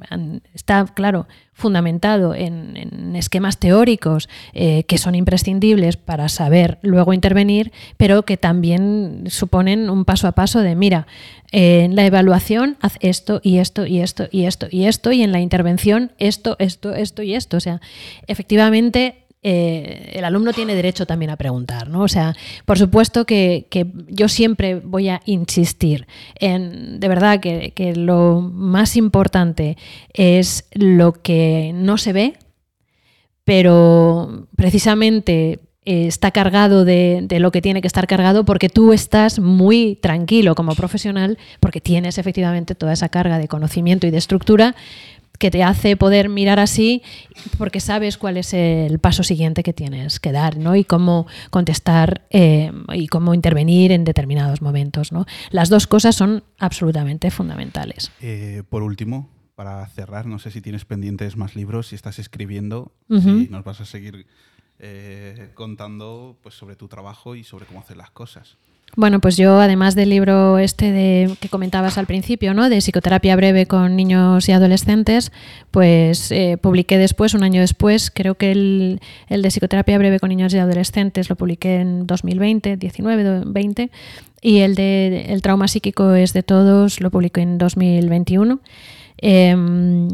[0.54, 8.24] está, claro, fundamentado en, esquemas teóricos eh, que son imprescindibles para saber luego intervenir, pero
[8.24, 11.06] que también suponen un paso a paso de, mira,
[11.52, 15.34] en la evaluación haz esto y esto y esto y esto y esto, y en
[15.34, 17.58] la intervención esto, esto, esto y esto.
[17.58, 17.82] O sea,
[18.28, 22.04] efectivamente eh, el alumno tiene derecho también a preguntar, ¿no?
[22.04, 22.34] O sea,
[22.66, 23.68] por supuesto que,
[24.08, 29.78] yo siempre voy a insistir en, de verdad, que, lo más importante
[30.14, 32.34] es lo que no se ve,
[33.44, 38.94] pero precisamente eh, está cargado de, de, lo que tiene que estar cargado porque tú
[38.94, 44.18] estás muy tranquilo como profesional porque tienes efectivamente toda esa carga de conocimiento y de
[44.18, 44.76] estructura
[45.40, 47.02] que te hace poder mirar así
[47.58, 50.76] porque sabes cuál es el paso siguiente que tienes que dar ¿no?
[50.76, 55.12] y cómo contestar eh, y cómo intervenir en determinados momentos.
[55.12, 55.26] ¿no?
[55.50, 58.12] Las dos cosas son absolutamente fundamentales.
[58.22, 62.92] Eh, por último, para cerrar, no sé si tienes pendientes más libros, si estás escribiendo,
[63.10, 64.26] si nos vas a seguir
[64.80, 68.58] eh, contando pues, sobre tu trabajo y sobre cómo hacer las cosas.
[68.96, 72.70] Bueno, pues yo, además del libro este de, que comentabas al principio, ¿no?
[72.70, 75.32] de psicoterapia breve con niños y adolescentes,
[75.72, 80.30] pues eh, publiqué después, un año después, creo que el, el, de psicoterapia breve con
[80.30, 83.90] niños y adolescentes lo publiqué en 2020, 19, 20,
[84.44, 88.60] y el de el trauma psíquico es de todos, lo publiqué en 2021.
[89.18, 90.08] Em,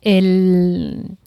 [0.00, 1.18] el,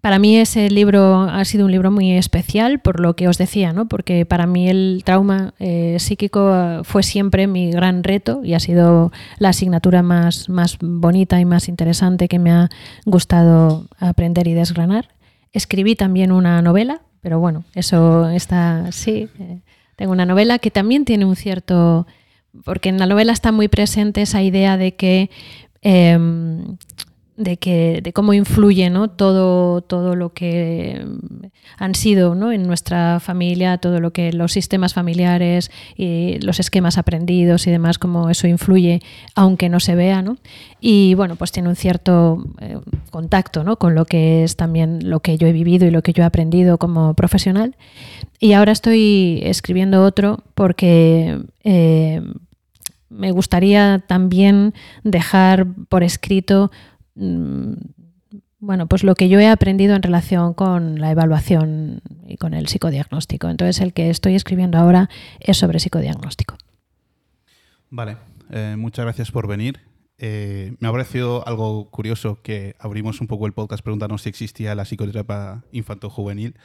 [0.00, 3.72] para mí ese libro ha sido un libro muy especial por lo que os decía,
[3.72, 3.86] ¿no?
[3.86, 9.12] porque para mí el trauma eh, psíquico fue siempre mi gran reto y ha sido
[9.38, 10.48] la asignatura más,
[10.80, 12.70] bonita y más interesante que me ha
[13.04, 15.08] gustado aprender y desgranar.
[15.52, 19.60] Escribí también una novela, pero bueno, eso está, sí, eh,
[19.96, 22.06] tengo una novela que también tiene un cierto,
[22.64, 25.30] porque en la novela está muy presente esa idea de que...
[25.82, 26.76] Em,
[27.40, 29.08] de, que, de cómo influye ¿no?
[29.08, 31.02] todo, todo lo que
[31.78, 32.52] han sido ¿no?
[32.52, 37.98] en nuestra familia, todo lo que los sistemas familiares y los esquemas aprendidos y demás,
[37.98, 39.00] cómo eso influye,
[39.34, 40.20] aunque no se vea.
[40.20, 40.36] ¿no?
[40.80, 42.78] Y bueno, pues tiene un cierto eh,
[43.10, 43.76] contacto ¿no?
[43.76, 46.26] con lo que es también lo que yo he vivido y lo que yo he
[46.26, 47.74] aprendido como profesional.
[48.38, 51.40] Y ahora estoy escribiendo otro porque...
[51.64, 52.20] Eh,
[53.10, 54.72] me gustaría también
[55.02, 56.70] dejar por escrito
[57.14, 62.68] bueno, pues lo que yo he aprendido en relación con la evaluación y con el
[62.68, 63.48] psicodiagnóstico.
[63.48, 65.08] Entonces, el que estoy escribiendo ahora
[65.40, 66.56] es sobre psicodiagnóstico.
[67.90, 68.18] Vale,
[68.50, 69.89] eh, muchas gracias por venir.
[70.22, 74.74] Eh, me ha parecido algo curioso que abrimos un poco el podcast preguntándonos si existía
[74.74, 76.56] la psicoterapia infanto-juvenil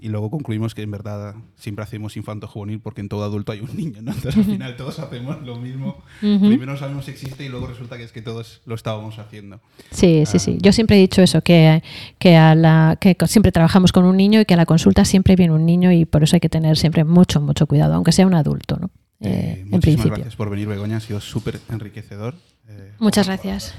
[0.00, 3.76] y luego concluimos que en verdad siempre hacemos infanto-juvenil porque en todo adulto hay un
[3.76, 4.10] niño, ¿no?
[4.10, 6.02] Entonces al final todos hacemos lo mismo.
[6.18, 9.60] Primero sabemos si existe y luego resulta que es que todos lo estábamos haciendo.
[9.92, 10.56] Sí, sí, sí.
[10.56, 10.60] Ah.
[10.60, 11.84] Yo siempre he dicho eso, que,
[12.18, 15.36] que, a la, que siempre trabajamos con un niño y que a la consulta siempre
[15.36, 18.26] viene un niño y por eso hay que tener siempre mucho, mucho cuidado, aunque sea
[18.26, 18.90] un adulto, ¿no?
[19.20, 20.12] Eh, en principio.
[20.12, 20.98] gracias por venir, Begoña.
[20.98, 22.34] Ha sido súper enriquecedor.
[22.68, 23.74] Eh, Muchas gracias.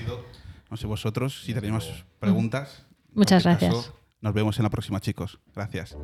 [0.70, 2.86] No sé vosotros si tenéis más preguntas.
[3.14, 3.92] Muchas este gracias.
[4.22, 5.40] nos vemos en la próxima, chicos.
[5.56, 5.96] Gracias.